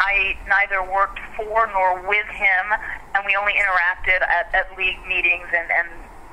I 0.00 0.36
neither 0.48 0.82
worked 0.90 1.20
for 1.36 1.68
nor 1.72 2.08
with 2.08 2.26
him, 2.26 2.66
and 3.14 3.24
we 3.26 3.36
only 3.36 3.52
interacted 3.52 4.22
at, 4.22 4.52
at 4.54 4.76
league 4.76 4.98
meetings 5.06 5.46
and, 5.54 5.70
and 5.70 5.88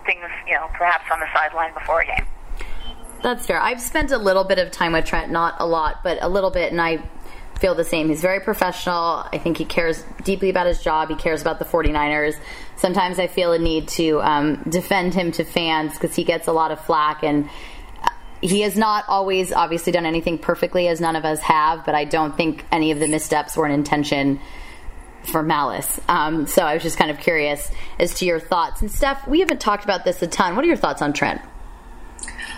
things, 0.05 0.25
you 0.47 0.53
know, 0.53 0.69
perhaps 0.77 1.05
on 1.11 1.19
the 1.19 1.27
sideline 1.33 1.73
before 1.73 2.01
a 2.01 2.05
game. 2.05 2.25
That's 3.21 3.45
fair. 3.45 3.59
I've 3.59 3.81
spent 3.81 4.11
a 4.11 4.17
little 4.17 4.43
bit 4.43 4.57
of 4.57 4.71
time 4.71 4.93
with 4.93 5.05
Trent, 5.05 5.31
not 5.31 5.55
a 5.59 5.67
lot, 5.67 6.03
but 6.03 6.17
a 6.21 6.29
little 6.29 6.51
bit, 6.51 6.71
and 6.71 6.81
I 6.81 7.03
feel 7.59 7.75
the 7.75 7.83
same. 7.83 8.09
He's 8.09 8.21
very 8.21 8.39
professional. 8.39 9.25
I 9.31 9.37
think 9.37 9.57
he 9.57 9.65
cares 9.65 10.03
deeply 10.23 10.49
about 10.49 10.67
his 10.67 10.81
job. 10.81 11.09
He 11.09 11.15
cares 11.15 11.41
about 11.41 11.59
the 11.59 11.65
49ers. 11.65 12.35
Sometimes 12.75 13.19
I 13.19 13.27
feel 13.27 13.51
a 13.51 13.59
need 13.59 13.87
to 13.89 14.21
um, 14.21 14.63
defend 14.69 15.13
him 15.13 15.31
to 15.33 15.43
fans 15.43 15.93
because 15.93 16.15
he 16.15 16.23
gets 16.23 16.47
a 16.47 16.51
lot 16.51 16.71
of 16.71 16.79
flack 16.79 17.23
and 17.23 17.49
he 18.41 18.61
has 18.61 18.77
not 18.77 19.05
always 19.07 19.51
obviously 19.51 19.91
done 19.91 20.05
anything 20.05 20.37
perfectly 20.37 20.87
as 20.87 21.01
none 21.01 21.15
of 21.15 21.25
us 21.25 21.39
have, 21.41 21.85
but 21.85 21.95
I 21.95 22.05
don't 22.05 22.35
think 22.35 22.65
any 22.71 22.91
of 22.91 22.99
the 22.99 23.07
missteps 23.07 23.57
were 23.57 23.65
an 23.65 23.71
intention 23.71 24.39
for 25.31 25.43
malice. 25.43 25.99
Um, 26.07 26.47
so 26.47 26.61
I 26.61 26.73
was 26.73 26.83
just 26.83 26.97
kind 26.97 27.11
of 27.11 27.19
curious 27.19 27.71
as 27.99 28.13
to 28.19 28.25
your 28.25 28.39
thoughts. 28.39 28.81
And 28.81 28.91
Steph, 28.91 29.27
we 29.27 29.39
haven't 29.39 29.59
talked 29.59 29.83
about 29.83 30.05
this 30.05 30.21
a 30.21 30.27
ton. 30.27 30.55
What 30.55 30.63
are 30.63 30.67
your 30.67 30.77
thoughts 30.77 31.01
on 31.01 31.13
Trent? 31.13 31.41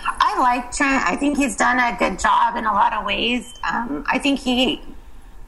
I 0.04 0.38
like 0.38 0.72
Trent. 0.72 1.04
I 1.04 1.16
think 1.16 1.36
he's 1.36 1.56
done 1.56 1.78
a 1.78 1.96
good 1.98 2.18
job 2.18 2.56
in 2.56 2.66
a 2.66 2.72
lot 2.72 2.92
of 2.92 3.04
ways. 3.04 3.54
Um, 3.68 4.04
I 4.08 4.18
think 4.18 4.38
he, 4.38 4.82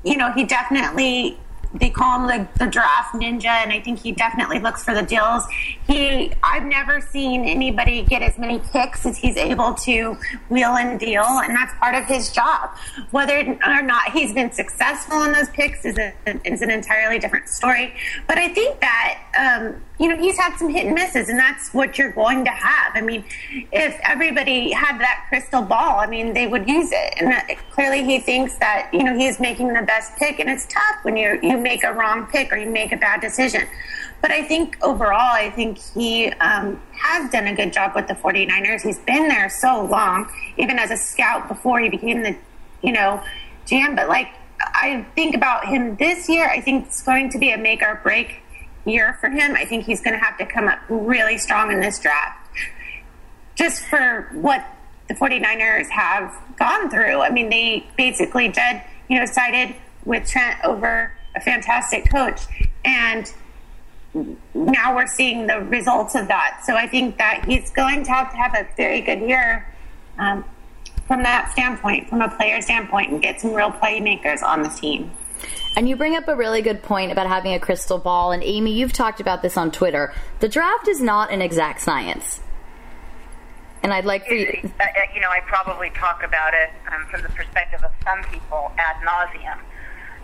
you 0.02 0.16
know, 0.16 0.32
he 0.32 0.44
definitely 0.44 1.38
they 1.74 1.90
call 1.90 2.20
him 2.20 2.26
the, 2.26 2.64
the 2.64 2.70
draft 2.70 3.14
ninja, 3.14 3.46
and 3.46 3.72
I 3.72 3.80
think 3.80 4.00
he 4.00 4.12
definitely 4.12 4.58
looks 4.58 4.84
for 4.84 4.94
the 4.94 5.02
deals. 5.02 5.44
He, 5.86 6.32
I've 6.42 6.64
never 6.64 7.00
seen 7.00 7.44
anybody 7.44 8.02
get 8.02 8.22
as 8.22 8.38
many 8.38 8.58
picks 8.58 9.06
as 9.06 9.16
he's 9.16 9.36
able 9.36 9.74
to 9.74 10.16
wheel 10.48 10.76
and 10.76 11.00
deal, 11.00 11.24
and 11.24 11.54
that's 11.56 11.72
part 11.78 11.94
of 11.94 12.04
his 12.04 12.30
job. 12.30 12.70
Whether 13.10 13.58
or 13.66 13.82
not 13.82 14.12
he's 14.12 14.32
been 14.32 14.52
successful 14.52 15.22
in 15.22 15.32
those 15.32 15.48
picks 15.50 15.84
is, 15.84 15.98
a, 15.98 16.12
is 16.44 16.62
an 16.62 16.70
entirely 16.70 17.18
different 17.18 17.48
story. 17.48 17.94
But 18.26 18.38
I 18.38 18.48
think 18.48 18.80
that 18.80 19.22
um, 19.38 19.82
you 19.98 20.08
know 20.08 20.16
he's 20.16 20.36
had 20.36 20.56
some 20.56 20.68
hit 20.68 20.86
and 20.86 20.94
misses, 20.94 21.28
and 21.28 21.38
that's 21.38 21.72
what 21.72 21.96
you're 21.96 22.12
going 22.12 22.44
to 22.44 22.50
have. 22.50 22.92
I 22.94 23.00
mean, 23.00 23.24
if 23.70 23.98
everybody 24.04 24.72
had 24.72 24.98
that 24.98 25.26
crystal 25.28 25.62
ball, 25.62 26.00
I 26.00 26.06
mean, 26.06 26.34
they 26.34 26.46
would 26.46 26.68
use 26.68 26.90
it, 26.92 27.14
and 27.20 27.32
clearly 27.70 28.04
he 28.04 28.18
thinks 28.18 28.58
that 28.58 28.90
you 28.92 29.04
know 29.04 29.16
he's 29.16 29.38
making 29.38 29.72
the 29.72 29.82
best 29.82 30.16
pick, 30.16 30.38
and 30.40 30.50
it's 30.50 30.66
tough 30.66 30.96
when 31.02 31.16
you 31.16 31.38
you 31.42 31.61
make 31.62 31.84
a 31.84 31.92
wrong 31.92 32.26
pick 32.26 32.52
or 32.52 32.56
you 32.56 32.70
make 32.70 32.92
a 32.92 32.96
bad 32.96 33.20
decision. 33.20 33.66
But 34.20 34.30
I 34.30 34.42
think 34.42 34.76
overall, 34.82 35.32
I 35.32 35.50
think 35.50 35.78
he 35.78 36.28
um, 36.28 36.80
has 36.92 37.30
done 37.30 37.46
a 37.48 37.54
good 37.54 37.72
job 37.72 37.92
with 37.94 38.06
the 38.06 38.14
49ers. 38.14 38.82
He's 38.82 38.98
been 39.00 39.28
there 39.28 39.48
so 39.48 39.84
long, 39.84 40.30
even 40.56 40.78
as 40.78 40.90
a 40.90 40.96
scout 40.96 41.48
before 41.48 41.80
he 41.80 41.88
became 41.88 42.22
the, 42.22 42.36
you 42.82 42.92
know, 42.92 43.22
GM. 43.66 43.96
But 43.96 44.08
like, 44.08 44.28
I 44.60 45.04
think 45.14 45.34
about 45.34 45.66
him 45.66 45.96
this 45.96 46.28
year, 46.28 46.48
I 46.48 46.60
think 46.60 46.86
it's 46.86 47.02
going 47.02 47.30
to 47.30 47.38
be 47.38 47.50
a 47.50 47.58
make 47.58 47.82
or 47.82 48.00
break 48.02 48.42
year 48.84 49.18
for 49.20 49.28
him. 49.28 49.56
I 49.56 49.64
think 49.64 49.84
he's 49.84 50.00
going 50.00 50.18
to 50.18 50.24
have 50.24 50.38
to 50.38 50.46
come 50.46 50.68
up 50.68 50.78
really 50.88 51.38
strong 51.38 51.72
in 51.72 51.80
this 51.80 51.98
draft. 51.98 52.38
Just 53.56 53.82
for 53.82 54.28
what 54.32 54.64
the 55.08 55.14
49ers 55.14 55.88
have 55.88 56.32
gone 56.56 56.90
through. 56.90 57.20
I 57.20 57.30
mean, 57.30 57.50
they 57.50 57.86
basically 57.96 58.48
did, 58.48 58.82
you 59.08 59.18
know, 59.18 59.26
sided 59.26 59.74
with 60.04 60.28
Trent 60.28 60.64
over 60.64 61.12
a 61.34 61.40
fantastic 61.40 62.10
coach. 62.10 62.40
And 62.84 63.32
now 64.54 64.94
we're 64.94 65.06
seeing 65.06 65.46
the 65.46 65.60
results 65.60 66.14
of 66.14 66.28
that. 66.28 66.62
So 66.64 66.74
I 66.76 66.86
think 66.86 67.18
that 67.18 67.44
he's 67.46 67.70
going 67.70 68.04
to 68.04 68.10
have 68.10 68.30
to 68.30 68.36
have 68.36 68.54
a 68.54 68.68
very 68.76 69.00
good 69.00 69.20
year 69.20 69.66
um, 70.18 70.44
from 71.06 71.22
that 71.22 71.50
standpoint, 71.52 72.08
from 72.08 72.20
a 72.20 72.28
player 72.36 72.60
standpoint, 72.60 73.10
and 73.10 73.22
get 73.22 73.40
some 73.40 73.54
real 73.54 73.70
playmakers 73.70 74.42
on 74.42 74.62
the 74.62 74.68
team. 74.68 75.10
And 75.76 75.88
you 75.88 75.96
bring 75.96 76.16
up 76.16 76.28
a 76.28 76.36
really 76.36 76.60
good 76.60 76.82
point 76.82 77.10
about 77.10 77.26
having 77.26 77.54
a 77.54 77.58
crystal 77.58 77.98
ball. 77.98 78.32
And 78.32 78.42
Amy, 78.42 78.72
you've 78.72 78.92
talked 78.92 79.20
about 79.20 79.40
this 79.40 79.56
on 79.56 79.70
Twitter. 79.72 80.12
The 80.40 80.48
draft 80.48 80.86
is 80.88 81.00
not 81.00 81.30
an 81.32 81.40
exact 81.40 81.80
science. 81.80 82.40
And 83.82 83.92
I'd 83.92 84.04
like 84.04 84.26
for 84.26 84.34
you. 84.34 84.70
Uh, 84.78 84.84
you 85.14 85.20
know, 85.20 85.30
I 85.30 85.40
probably 85.40 85.90
talk 85.90 86.22
about 86.22 86.52
it 86.54 86.70
um, 86.92 87.06
from 87.06 87.22
the 87.22 87.30
perspective 87.30 87.82
of 87.82 87.90
some 88.04 88.22
people 88.30 88.70
ad 88.78 88.96
nauseum 88.96 89.58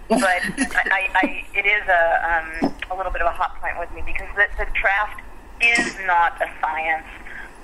but 0.08 0.22
I, 0.24 1.08
I, 1.14 1.44
it 1.54 1.66
is 1.66 1.84
a, 1.88 2.02
um, 2.24 2.74
a 2.90 2.96
little 2.96 3.12
bit 3.12 3.20
of 3.20 3.28
a 3.28 3.36
hot 3.36 3.60
point 3.60 3.78
with 3.78 3.92
me 3.92 4.02
because 4.04 4.28
the, 4.36 4.48
the 4.56 4.66
draft 4.72 5.20
is 5.60 5.96
not 6.06 6.40
a 6.40 6.48
science. 6.60 7.06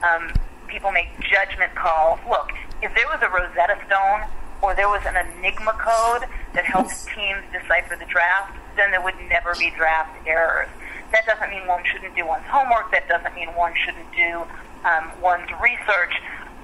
Um, 0.03 0.33
people 0.69 0.93
make 0.93 1.09
judgment 1.21 1.75
calls. 1.75 2.21
Look, 2.29 2.51
if 2.83 2.95
there 2.95 3.07
was 3.07 3.21
a 3.23 3.29
Rosetta 3.29 3.79
Stone 3.87 4.29
or 4.61 4.75
there 4.75 4.89
was 4.89 5.03
an 5.07 5.17
Enigma 5.17 5.73
code 5.73 6.29
that 6.53 6.65
helps 6.65 7.07
teams 7.07 7.43
decipher 7.53 7.97
the 7.97 8.07
draft, 8.07 8.57
then 8.77 8.91
there 8.91 9.01
would 9.01 9.15
never 9.29 9.55
be 9.55 9.71
draft 9.77 10.27
errors. 10.27 10.69
That 11.13 11.27
doesn't 11.27 11.51
mean 11.51 11.67
one 11.67 11.83
shouldn't 11.85 12.17
do 12.17 12.27
one's 12.27 12.47
homework. 12.47 12.91
That 12.91 13.09
doesn't 13.09 13.35
mean 13.35 13.49
one 13.55 13.73
shouldn't 13.85 14.11
do 14.13 14.45
um, 14.85 15.13
one's 15.23 15.49
research. 15.63 16.13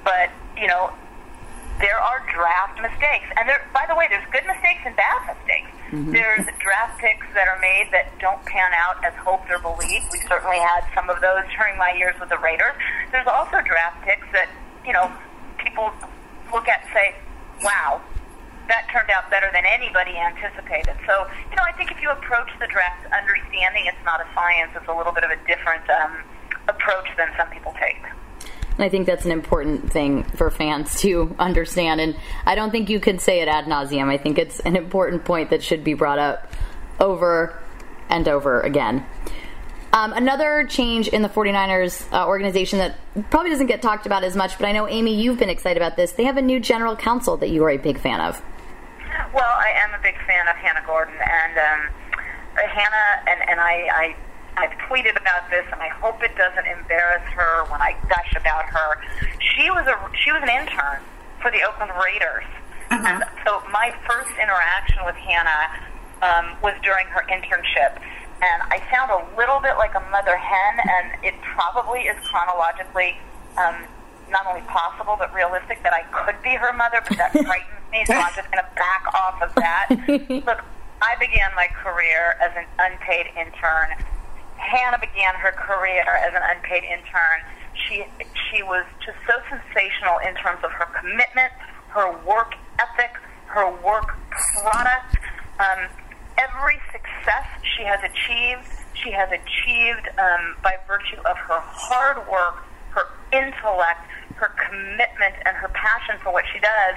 But 0.04 0.30
you 0.60 0.66
know, 0.66 0.92
there 1.80 1.98
are 1.98 2.20
draft 2.28 2.76
mistakes. 2.80 3.26
And 3.36 3.48
there, 3.48 3.64
by 3.72 3.84
the 3.88 3.96
way, 3.96 4.06
there's 4.08 4.26
good 4.30 4.44
mistakes 4.44 4.84
and 4.84 4.94
bad 4.96 5.24
mistakes. 5.24 5.72
Mm-hmm. 5.90 6.12
There's 6.12 6.46
draft 6.60 7.00
picks 7.00 7.26
that 7.34 7.48
are 7.48 7.58
made 7.58 7.88
that 7.90 8.12
don't 8.20 8.40
pan 8.44 8.70
out 8.76 9.02
as 9.02 9.16
hoped 9.18 9.50
or 9.50 9.58
believed. 9.58 10.06
We 10.12 10.20
certainly 10.28 10.60
had 10.60 10.84
some 10.94 11.08
of 11.10 11.20
those 11.20 11.42
during 11.56 11.76
my 11.80 11.92
years 11.96 12.14
with 12.20 12.28
the 12.28 12.38
Raiders. 12.38 12.76
There's 13.10 13.26
also 13.26 13.58
draft 13.64 14.04
picks 14.04 14.28
that, 14.32 14.48
you 14.86 14.92
know, 14.92 15.10
people 15.58 15.90
look 16.52 16.68
at 16.68 16.84
and 16.84 16.92
say, 16.92 17.16
wow, 17.64 18.00
that 18.68 18.86
turned 18.92 19.10
out 19.10 19.26
better 19.32 19.50
than 19.52 19.66
anybody 19.66 20.14
anticipated. 20.14 20.94
So, 21.08 21.26
you 21.50 21.56
know, 21.56 21.66
I 21.66 21.72
think 21.74 21.90
if 21.90 21.98
you 22.00 22.10
approach 22.10 22.52
the 22.60 22.68
draft 22.68 23.02
understanding 23.10 23.90
it's 23.90 24.04
not 24.04 24.20
a 24.20 24.28
science, 24.36 24.70
it's 24.76 24.86
a 24.86 24.94
little 24.94 25.12
bit 25.12 25.24
of 25.24 25.30
a 25.32 25.40
different 25.48 25.82
um, 25.90 26.22
approach 26.68 27.08
than 27.16 27.32
some 27.34 27.48
people 27.50 27.74
take. 27.80 27.98
I 28.82 28.88
think 28.88 29.06
that's 29.06 29.24
an 29.24 29.30
important 29.30 29.92
thing 29.92 30.24
for 30.24 30.50
fans 30.50 31.00
to 31.00 31.34
understand. 31.38 32.00
And 32.00 32.16
I 32.46 32.54
don't 32.54 32.70
think 32.70 32.88
you 32.88 33.00
could 33.00 33.20
say 33.20 33.40
it 33.40 33.48
ad 33.48 33.66
nauseum. 33.66 34.08
I 34.08 34.18
think 34.18 34.38
it's 34.38 34.60
an 34.60 34.76
important 34.76 35.24
point 35.24 35.50
that 35.50 35.62
should 35.62 35.84
be 35.84 35.94
brought 35.94 36.18
up 36.18 36.52
over 36.98 37.58
and 38.08 38.28
over 38.28 38.60
again. 38.60 39.04
Um, 39.92 40.12
another 40.12 40.66
change 40.68 41.08
in 41.08 41.22
the 41.22 41.28
49ers 41.28 42.12
uh, 42.12 42.26
organization 42.26 42.78
that 42.78 42.96
probably 43.30 43.50
doesn't 43.50 43.66
get 43.66 43.82
talked 43.82 44.06
about 44.06 44.22
as 44.22 44.36
much, 44.36 44.56
but 44.56 44.66
I 44.66 44.72
know, 44.72 44.86
Amy, 44.86 45.20
you've 45.20 45.38
been 45.38 45.50
excited 45.50 45.76
about 45.76 45.96
this. 45.96 46.12
They 46.12 46.24
have 46.24 46.36
a 46.36 46.42
new 46.42 46.60
general 46.60 46.94
counsel 46.94 47.36
that 47.38 47.48
you 47.50 47.64
are 47.64 47.70
a 47.70 47.76
big 47.76 47.98
fan 47.98 48.20
of. 48.20 48.40
Well, 49.34 49.42
I 49.42 49.72
am 49.76 49.98
a 49.98 50.02
big 50.02 50.14
fan 50.26 50.46
of 50.46 50.54
Hannah 50.56 50.84
Gordon. 50.86 51.14
And 51.14 51.58
um, 51.58 51.94
Hannah 52.54 53.30
and, 53.30 53.50
and 53.50 53.60
I, 53.60 53.88
I 53.92 54.16
I've 54.61 54.77
tweeted 54.85 55.16
about 55.16 55.49
this, 55.49 55.64
and 55.73 55.81
I 55.81 55.88
hope 55.88 56.23
it 56.23 56.37
doesn't 56.37 56.66
embarrass 56.68 57.25
her 57.33 57.64
when 57.73 57.81
I 57.81 57.96
gush 58.12 58.37
about 58.37 58.68
her. 58.68 59.01
She 59.40 59.70
was 59.73 59.88
a 59.88 59.96
she 60.20 60.31
was 60.33 60.42
an 60.44 60.53
intern 60.53 61.01
for 61.40 61.51
the 61.51 61.64
Oakland 61.64 61.92
Raiders. 61.96 62.44
Uh-huh. 62.92 63.25
So 63.49 63.64
my 63.73 63.94
first 64.05 64.37
interaction 64.37 65.01
with 65.09 65.16
Hannah 65.16 65.64
um, 66.20 66.61
was 66.61 66.77
during 66.85 67.07
her 67.09 67.25
internship, 67.33 67.96
and 68.44 68.61
I 68.68 68.85
sound 68.92 69.09
a 69.09 69.25
little 69.33 69.64
bit 69.64 69.81
like 69.81 69.96
a 69.96 70.05
mother 70.12 70.37
hen, 70.37 70.75
and 70.85 71.25
it 71.25 71.35
probably 71.40 72.05
is 72.12 72.20
chronologically 72.29 73.16
um, 73.57 73.88
not 74.29 74.44
only 74.46 74.62
possible 74.68 75.16
but 75.16 75.33
realistic 75.33 75.83
that 75.83 75.96
I 75.96 76.05
could 76.12 76.37
be 76.42 76.53
her 76.61 76.73
mother, 76.77 77.01
but 77.09 77.16
that 77.16 77.33
frightens 77.49 77.81
me, 77.90 78.05
so 78.05 78.12
I'm 78.12 78.35
just 78.37 78.51
going 78.53 78.61
to 78.61 78.70
back 78.77 79.09
off 79.16 79.40
of 79.40 79.55
that. 79.57 79.88
Look, 80.44 80.61
I 81.01 81.16
began 81.18 81.49
my 81.57 81.68
career 81.81 82.37
as 82.44 82.53
an 82.57 82.68
unpaid 82.79 83.33
intern. 83.40 83.96
Hannah 84.61 85.01
began 85.01 85.35
her 85.35 85.53
career 85.53 86.05
as 86.05 86.35
an 86.37 86.42
unpaid 86.44 86.85
intern. 86.85 87.40
She 87.88 88.05
she 88.51 88.62
was 88.62 88.85
just 89.05 89.16
so 89.27 89.40
sensational 89.49 90.20
in 90.20 90.35
terms 90.37 90.61
of 90.62 90.70
her 90.73 90.87
commitment, 91.01 91.51
her 91.88 92.12
work 92.29 92.55
ethic, 92.79 93.16
her 93.46 93.70
work 93.83 94.14
product. 94.62 95.16
Um, 95.59 95.88
every 96.38 96.79
success 96.92 97.46
she 97.77 97.85
has 97.85 98.01
achieved, 98.05 98.68
she 98.94 99.11
has 99.11 99.29
achieved 99.33 100.09
um, 100.18 100.57
by 100.62 100.77
virtue 100.87 101.20
of 101.25 101.37
her 101.37 101.61
hard 101.61 102.18
work, 102.29 102.62
her 102.90 103.09
intellect, 103.33 104.07
her 104.37 104.53
commitment, 104.68 105.35
and 105.44 105.57
her 105.57 105.68
passion 105.68 106.16
for 106.23 106.33
what 106.33 106.44
she 106.53 106.61
does. 106.61 106.94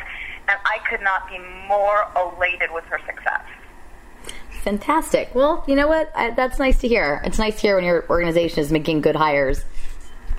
And 0.47 0.59
I 0.67 0.79
could 0.89 1.01
not 1.01 1.27
be 1.29 1.39
more 1.67 2.07
elated 2.15 2.71
with 2.71 2.83
her 2.85 2.99
success. 3.05 3.47
Fantastic. 4.63 5.35
Well, 5.35 5.61
you 5.67 5.75
know 5.75 5.89
what? 5.89 6.09
I, 6.15 6.31
that's 6.31 6.57
nice 6.57 6.79
to 6.79 6.87
hear. 6.87 7.21
It's 7.25 7.37
nice 7.37 7.55
to 7.55 7.61
hear 7.61 7.75
when 7.75 7.83
your 7.83 8.07
organization 8.09 8.59
is 8.59 8.71
making 8.71 9.01
good 9.01 9.17
hires 9.17 9.65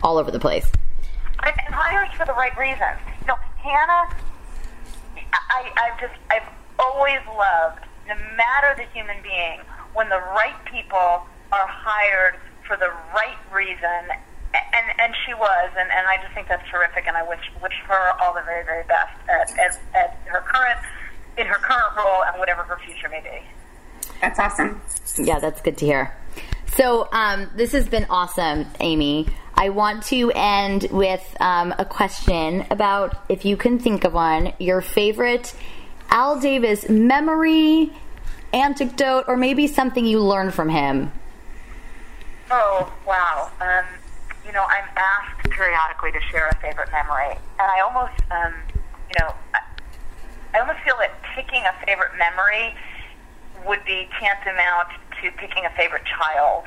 all 0.02 0.16
over 0.16 0.30
the 0.30 0.40
place. 0.40 0.66
And, 1.42 1.52
hires 1.74 2.08
for 2.16 2.24
the 2.24 2.32
right 2.32 2.56
reasons. 2.56 2.96
You 3.20 3.26
know, 3.26 3.36
Hannah, 3.60 4.16
I, 5.52 5.70
I've 5.76 6.00
just, 6.00 6.14
I've 6.30 6.48
always 6.78 7.20
loved, 7.36 7.84
no 8.08 8.14
matter 8.36 8.72
the 8.76 8.88
human 8.96 9.16
being, 9.22 9.60
when 9.92 10.08
the 10.08 10.22
right 10.32 10.56
people 10.64 11.26
are 11.52 11.66
hired 11.68 12.36
for 12.66 12.78
the 12.78 12.88
right 13.12 13.36
reason. 13.52 14.08
And, 14.54 15.00
and 15.00 15.14
she 15.26 15.34
was, 15.34 15.70
and, 15.76 15.90
and 15.90 16.06
I 16.06 16.16
just 16.22 16.32
think 16.32 16.48
that's 16.48 16.66
terrific, 16.70 17.06
and 17.06 17.16
I 17.16 17.28
wish 17.28 17.42
wish 17.60 17.74
her 17.88 18.12
all 18.22 18.32
the 18.32 18.42
very 18.42 18.64
very 18.64 18.84
best 18.84 19.12
at, 19.28 19.50
at, 19.58 19.80
at 19.94 20.16
her 20.26 20.40
current 20.46 20.78
in 21.36 21.46
her 21.46 21.58
current 21.58 21.96
role 21.96 22.22
and 22.22 22.38
whatever 22.38 22.62
her 22.62 22.78
future 22.86 23.08
may 23.08 23.20
be. 23.20 23.42
That's 24.24 24.38
awesome. 24.38 24.80
Yeah, 25.18 25.38
that's 25.38 25.60
good 25.60 25.76
to 25.76 25.84
hear. 25.84 26.16
So, 26.76 27.08
um, 27.12 27.50
this 27.56 27.72
has 27.72 27.86
been 27.86 28.06
awesome, 28.08 28.64
Amy. 28.80 29.28
I 29.54 29.68
want 29.68 30.02
to 30.04 30.32
end 30.34 30.88
with 30.90 31.22
um, 31.40 31.74
a 31.78 31.84
question 31.84 32.64
about 32.70 33.22
if 33.28 33.44
you 33.44 33.58
can 33.58 33.78
think 33.78 34.04
of 34.04 34.14
one, 34.14 34.54
your 34.58 34.80
favorite 34.80 35.54
Al 36.08 36.40
Davis 36.40 36.88
memory, 36.88 37.92
anecdote, 38.54 39.24
or 39.28 39.36
maybe 39.36 39.66
something 39.66 40.06
you 40.06 40.20
learned 40.20 40.54
from 40.54 40.70
him. 40.70 41.12
Oh 42.50 42.90
wow! 43.06 43.50
Um, 43.60 43.84
you 44.46 44.52
know, 44.52 44.64
I'm 44.64 44.88
asked 44.96 45.50
periodically 45.50 46.12
to 46.12 46.20
share 46.32 46.48
a 46.48 46.56
favorite 46.56 46.90
memory, 46.90 47.36
and 47.60 47.70
I 47.70 47.80
almost, 47.80 48.18
um, 48.30 48.54
you 49.10 49.20
know, 49.20 49.34
I, 49.52 49.60
I 50.54 50.60
almost 50.60 50.78
feel 50.80 50.96
that 51.00 51.12
picking 51.36 51.62
a 51.66 51.86
favorite 51.86 52.16
memory 52.16 52.74
would 53.66 53.84
be 53.84 54.08
tantamount 54.20 54.88
to 55.22 55.30
picking 55.32 55.64
a 55.64 55.70
favorite 55.76 56.04
child. 56.04 56.64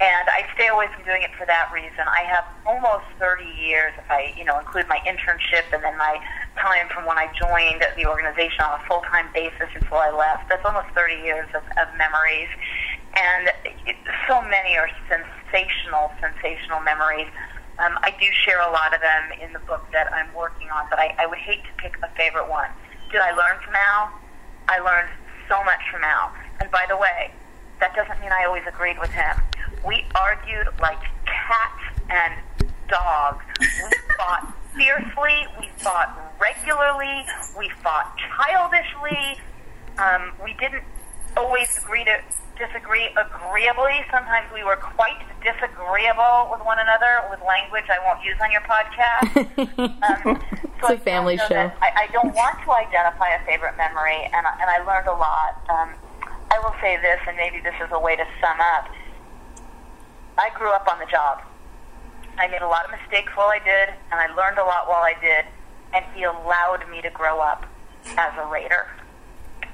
And 0.00 0.28
I 0.32 0.48
stay 0.54 0.68
away 0.68 0.88
from 0.96 1.04
doing 1.04 1.20
it 1.20 1.30
for 1.36 1.44
that 1.44 1.68
reason. 1.74 2.08
I 2.08 2.24
have 2.24 2.48
almost 2.64 3.04
30 3.20 3.44
years, 3.44 3.92
if 3.98 4.10
I, 4.10 4.32
you 4.32 4.44
know, 4.48 4.58
include 4.58 4.88
my 4.88 4.96
internship 5.04 5.68
and 5.76 5.84
then 5.84 5.92
my 5.98 6.16
time 6.56 6.88
from 6.88 7.04
when 7.04 7.18
I 7.18 7.28
joined 7.36 7.84
the 8.00 8.08
organization 8.08 8.64
on 8.64 8.80
a 8.80 8.82
full-time 8.88 9.28
basis 9.34 9.68
until 9.76 9.98
I 9.98 10.08
left. 10.08 10.48
That's 10.48 10.64
almost 10.64 10.88
30 10.96 11.20
years 11.20 11.48
of, 11.52 11.60
of 11.76 11.92
memories. 12.00 12.48
And 13.12 13.52
it, 13.84 13.96
so 14.24 14.40
many 14.40 14.80
are 14.80 14.88
sensational, 15.04 16.08
sensational 16.16 16.80
memories. 16.80 17.28
Um, 17.76 18.00
I 18.00 18.16
do 18.16 18.24
share 18.32 18.60
a 18.64 18.72
lot 18.72 18.96
of 18.96 19.04
them 19.04 19.36
in 19.36 19.52
the 19.52 19.60
book 19.68 19.84
that 19.92 20.08
I'm 20.16 20.32
working 20.32 20.70
on, 20.72 20.88
but 20.88 20.98
I, 20.98 21.14
I 21.18 21.26
would 21.26 21.38
hate 21.44 21.60
to 21.64 21.72
pick 21.76 22.00
a 22.00 22.08
favorite 22.16 22.48
one. 22.48 22.72
Did 23.12 23.20
I 23.20 23.36
learn 23.36 23.60
from 23.60 23.76
Al? 23.76 24.16
I 24.68 24.80
learned 24.80 25.10
so 25.50 25.62
much 25.64 25.82
from 25.90 26.04
Al. 26.04 26.32
And 26.60 26.70
by 26.70 26.86
the 26.88 26.96
way, 26.96 27.32
that 27.80 27.94
doesn't 27.94 28.20
mean 28.20 28.30
I 28.30 28.44
always 28.46 28.62
agreed 28.68 28.98
with 29.00 29.10
him. 29.10 29.36
We 29.84 30.06
argued 30.14 30.68
like 30.80 31.00
cats 31.26 31.82
and 32.08 32.34
dogs. 32.88 33.44
We 33.58 33.90
fought 34.16 34.54
fiercely. 34.76 35.46
We 35.58 35.68
fought 35.78 36.14
regularly. 36.40 37.26
We 37.58 37.68
fought 37.82 38.16
childishly. 38.36 39.40
Um, 39.98 40.32
we 40.42 40.54
didn't 40.54 40.84
always 41.36 41.76
agree 41.78 42.04
to 42.04 42.20
disagree 42.60 43.08
agreeably. 43.16 44.04
Sometimes 44.12 44.46
we 44.52 44.62
were 44.62 44.76
quite 44.76 45.16
disagreeable 45.42 46.52
with 46.52 46.60
one 46.64 46.78
another 46.78 47.24
with 47.32 47.40
language 47.42 47.88
I 47.88 47.98
won't 48.06 48.22
use 48.22 48.36
on 48.40 48.52
your 48.52 48.62
podcast. 48.68 49.32
Um, 50.00 50.40
It's 50.80 50.90
a 50.90 50.98
family 50.98 51.38
I 51.40 51.46
show. 51.48 51.72
I, 51.82 52.04
I 52.04 52.06
don't 52.12 52.32
want 52.34 52.56
to 52.64 52.72
identify 52.72 53.28
a 53.36 53.44
favorite 53.44 53.76
memory, 53.76 54.16
and, 54.32 54.46
I- 54.46 54.56
and 54.60 54.68
I 54.70 54.78
learned 54.84 55.08
a 55.08 55.12
lot. 55.12 55.60
Um, 55.68 55.90
I 56.50 56.58
will 56.60 56.74
say 56.80 56.96
this, 57.02 57.20
and 57.28 57.36
maybe 57.36 57.60
this 57.60 57.74
is 57.84 57.88
a 57.92 57.98
way 58.00 58.16
to 58.16 58.24
sum 58.40 58.56
up. 58.60 58.88
I 60.38 60.48
grew 60.56 60.70
up 60.70 60.88
on 60.90 60.98
the 60.98 61.06
job. 61.06 61.42
I 62.38 62.46
made 62.48 62.62
a 62.62 62.68
lot 62.68 62.84
of 62.86 62.90
mistakes 62.98 63.30
while 63.34 63.48
I 63.48 63.58
did, 63.58 63.90
and 64.10 64.20
I 64.20 64.28
learned 64.34 64.56
a 64.58 64.64
lot 64.64 64.88
while 64.88 65.02
I 65.02 65.14
did, 65.20 65.44
and 65.92 66.04
he 66.14 66.22
allowed 66.24 66.88
me 66.90 67.02
to 67.02 67.10
grow 67.10 67.40
up 67.40 67.66
as 68.16 68.32
a 68.38 68.46
Raider. 68.46 68.86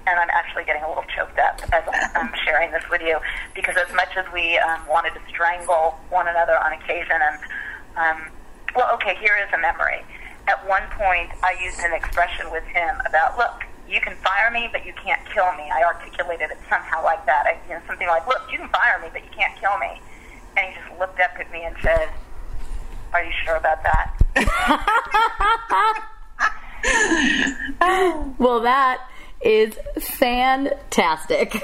And 0.07 0.19
I'm 0.21 0.31
actually 0.31 0.65
getting 0.65 0.83
a 0.83 0.89
little 0.89 1.05
choked 1.17 1.39
up 1.39 1.61
as 1.73 1.83
I'm 2.15 2.33
sharing 2.45 2.71
this 2.71 2.85
with 2.91 3.03
you, 3.03 3.19
because 3.55 3.77
as 3.77 3.93
much 3.95 4.17
as 4.17 4.25
we 4.33 4.57
um, 4.59 4.87
wanted 4.89 5.15
to 5.15 5.21
strangle 5.29 5.99
one 6.11 6.29
another 6.29 6.57
on 6.59 6.73
occasion, 6.73 7.19
and 7.19 7.39
um, 7.97 8.31
well, 8.75 8.95
okay, 8.95 9.17
here 9.17 9.37
is 9.37 9.53
a 9.53 9.59
memory. 9.59 10.05
At 10.47 10.63
one 10.69 10.83
point, 10.95 11.31
I 11.43 11.57
used 11.63 11.81
an 11.81 11.93
expression 11.93 12.51
with 12.53 12.63
him 12.65 13.01
about, 13.05 13.37
look, 13.37 13.65
you 13.89 14.01
can 14.01 14.15
fire 14.23 14.51
me, 14.51 14.69
but 14.71 14.87
you 14.87 14.93
can't 14.95 15.21
kill 15.35 15.51
me. 15.55 15.71
I 15.71 15.83
articulated 15.83 16.51
it 16.51 16.59
somehow 16.69 17.03
like 17.03 17.25
that. 17.27 17.47
I, 17.47 17.59
you 17.67 17.75
know, 17.75 17.81
something 17.87 18.07
like, 18.07 18.27
look, 18.27 18.43
you 18.51 18.59
can 18.59 18.69
fire 18.69 19.01
me, 19.03 19.09
but 19.13 19.25
you 19.25 19.31
can't 19.35 19.59
kill 19.59 19.77
me. 19.79 20.01
And 20.57 20.73
he 20.73 20.81
just 20.81 20.99
looked 21.01 21.19
up 21.21 21.33
at 21.39 21.51
me 21.51 21.65
and 21.65 21.75
said, 21.83 22.09
are 23.13 23.25
you 23.25 23.33
sure 23.45 23.57
about 23.57 23.83
that? 23.83 24.13
Well, 28.39 28.61
that 28.61 29.01
is 29.47 29.79
fantastic. 30.01 31.57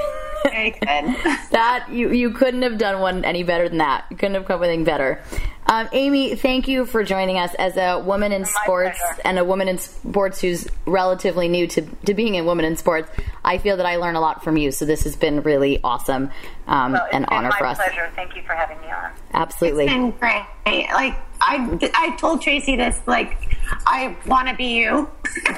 Very 0.44 0.70
good. 0.70 0.80
that 1.50 1.86
you 1.90 2.10
you 2.12 2.30
couldn't 2.30 2.62
have 2.62 2.78
done 2.78 3.00
one 3.00 3.24
any 3.24 3.42
better 3.42 3.68
than 3.68 3.78
that. 3.78 4.04
You 4.10 4.16
couldn't 4.16 4.34
have 4.34 4.44
come 4.46 4.54
up 4.54 4.60
with 4.60 4.68
anything 4.70 4.84
better. 4.84 5.22
Um, 5.66 5.88
Amy, 5.92 6.34
thank 6.34 6.66
you 6.66 6.84
for 6.84 7.04
joining 7.04 7.38
us 7.38 7.54
as 7.54 7.76
a 7.76 8.00
woman 8.00 8.32
in 8.32 8.44
sports 8.44 8.98
pleasure. 9.00 9.22
and 9.24 9.38
a 9.38 9.44
woman 9.44 9.68
in 9.68 9.78
sports 9.78 10.40
who's 10.40 10.66
relatively 10.86 11.46
new 11.46 11.68
to, 11.68 11.82
to 12.04 12.14
being 12.14 12.36
a 12.36 12.42
woman 12.42 12.64
in 12.64 12.74
sports. 12.76 13.08
I 13.44 13.58
feel 13.58 13.76
that 13.76 13.86
I 13.86 13.96
learn 13.96 14.16
a 14.16 14.20
lot 14.20 14.42
from 14.42 14.56
you, 14.56 14.72
so 14.72 14.84
this 14.84 15.04
has 15.04 15.14
been 15.14 15.40
really 15.42 15.80
awesome 15.84 16.30
um, 16.66 16.92
Well, 16.92 17.04
it's 17.06 17.14
an 17.14 17.22
been 17.22 17.28
honor 17.30 17.50
my 17.50 17.58
for 17.58 17.66
us. 17.66 17.76
pleasure. 17.78 18.10
Thank 18.16 18.34
you 18.34 18.42
for 18.42 18.54
having 18.54 18.80
me 18.80 18.88
on. 18.90 19.12
Absolutely. 19.32 19.84
It's 19.84 19.92
been 19.94 20.10
great. 20.10 20.44
Like 20.92 21.16
I, 21.42 21.90
I 21.94 22.16
told 22.16 22.40
Tracy 22.42 22.76
this. 22.76 23.00
Like 23.06 23.56
I 23.86 24.16
want 24.26 24.48
to 24.48 24.54
be 24.54 24.76
you. 24.76 25.10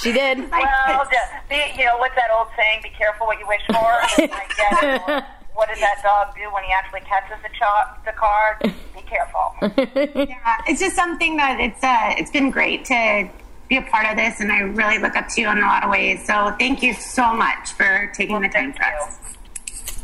She 0.00 0.12
did. 0.12 0.38
Well, 0.50 1.04
the, 1.10 1.18
the, 1.48 1.56
you 1.76 1.84
know, 1.84 1.96
what's 1.98 2.14
that 2.14 2.30
old 2.32 2.46
saying? 2.56 2.80
Be 2.84 2.90
careful 2.90 3.26
what 3.26 3.38
you 3.40 3.46
wish 3.48 3.62
for. 3.66 3.74
I 3.76 4.46
get 4.56 4.84
it. 4.84 5.02
Or, 5.08 5.26
what 5.54 5.68
does 5.68 5.80
that 5.80 6.00
dog 6.04 6.36
do 6.36 6.52
when 6.54 6.62
he 6.62 6.70
actually 6.72 7.00
catches 7.00 7.36
the, 7.42 7.48
cho- 7.58 7.90
the 8.04 8.12
card? 8.12 8.58
Be 8.94 9.02
careful. 9.02 9.54
Yeah, 10.28 10.62
it's 10.68 10.78
just 10.78 10.94
something 10.94 11.36
that 11.36 11.58
it's 11.58 11.82
uh, 11.82 12.14
it's 12.16 12.30
been 12.30 12.50
great 12.50 12.84
to 12.86 13.28
be 13.68 13.76
a 13.76 13.82
part 13.82 14.06
of 14.06 14.16
this, 14.16 14.40
and 14.40 14.52
I 14.52 14.60
really 14.60 14.98
look 14.98 15.16
up 15.16 15.26
to 15.30 15.40
you 15.40 15.48
in 15.48 15.58
a 15.58 15.62
lot 15.62 15.82
of 15.82 15.90
ways. 15.90 16.24
So 16.24 16.54
thank 16.60 16.82
you 16.82 16.94
so 16.94 17.32
much 17.34 17.72
for 17.72 18.10
taking 18.14 18.40
the 18.40 18.48
time 18.48 18.72
Thank 18.72 18.76
for 18.76 18.84
you. 18.84 19.02
us. 19.02 19.18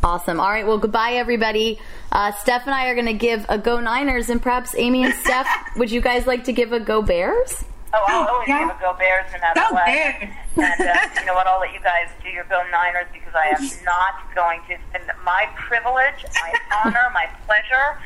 Awesome. 0.04 0.38
All 0.38 0.50
right. 0.50 0.66
Well, 0.66 0.76
goodbye, 0.76 1.12
everybody. 1.12 1.80
Uh, 2.12 2.30
Steph 2.32 2.66
and 2.66 2.74
I 2.74 2.88
are 2.88 2.94
going 2.94 3.06
to 3.06 3.14
give 3.14 3.46
a 3.48 3.56
Go 3.56 3.80
Niners, 3.80 4.28
and 4.28 4.40
perhaps 4.40 4.74
Amy 4.76 5.02
and 5.04 5.14
Steph, 5.14 5.48
would 5.76 5.90
you 5.90 6.02
guys 6.02 6.26
like 6.26 6.44
to 6.44 6.52
give 6.52 6.74
a 6.74 6.78
Go 6.80 7.00
Bears? 7.00 7.64
Oh, 7.94 8.04
I'll 8.08 8.28
always 8.28 8.48
Yeah. 8.48 8.68
give 8.68 8.76
a 8.76 8.80
Go 8.80 8.92
Bears 8.98 9.24
no 9.32 9.38
matter 9.40 9.60
Go 9.60 9.72
what. 9.74 9.86
Bears. 9.86 10.22
And 10.56 10.80
uh, 10.88 11.20
you 11.20 11.24
know 11.26 11.32
what? 11.34 11.46
I'll 11.46 11.58
let 11.58 11.72
you 11.72 11.80
guys 11.80 12.10
do 12.22 12.28
your 12.28 12.44
Go 12.44 12.62
Niners 12.70 13.06
because 13.14 13.32
I 13.34 13.46
am 13.56 13.62
not 13.86 14.34
going 14.34 14.60
to. 14.68 14.74
It's 14.94 15.08
my 15.24 15.48
privilege, 15.56 16.20
my 16.42 16.52
honor, 16.84 17.08
my 17.14 17.26
pleasure 17.46 17.98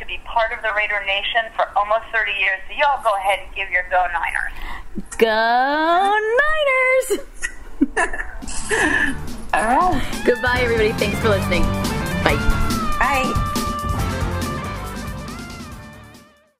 to 0.00 0.06
be 0.06 0.18
part 0.24 0.52
of 0.56 0.62
the 0.62 0.70
Raider 0.74 1.04
Nation 1.06 1.52
for 1.54 1.68
almost 1.76 2.04
30 2.14 2.32
years. 2.32 2.60
So 2.66 2.74
y'all 2.80 3.02
go 3.04 3.14
ahead 3.16 3.40
and 3.44 3.54
give 3.54 3.68
your 3.70 3.84
Go 3.90 4.06
Niners. 4.08 5.12
Go 5.18 6.18
Niners! 6.40 7.20
All 9.54 9.62
right. 9.64 10.22
Goodbye, 10.24 10.60
everybody. 10.62 10.92
Thanks 10.92 11.18
for 11.20 11.28
listening. 11.28 11.62
Bye. 12.24 12.36
Bye. 12.98 13.48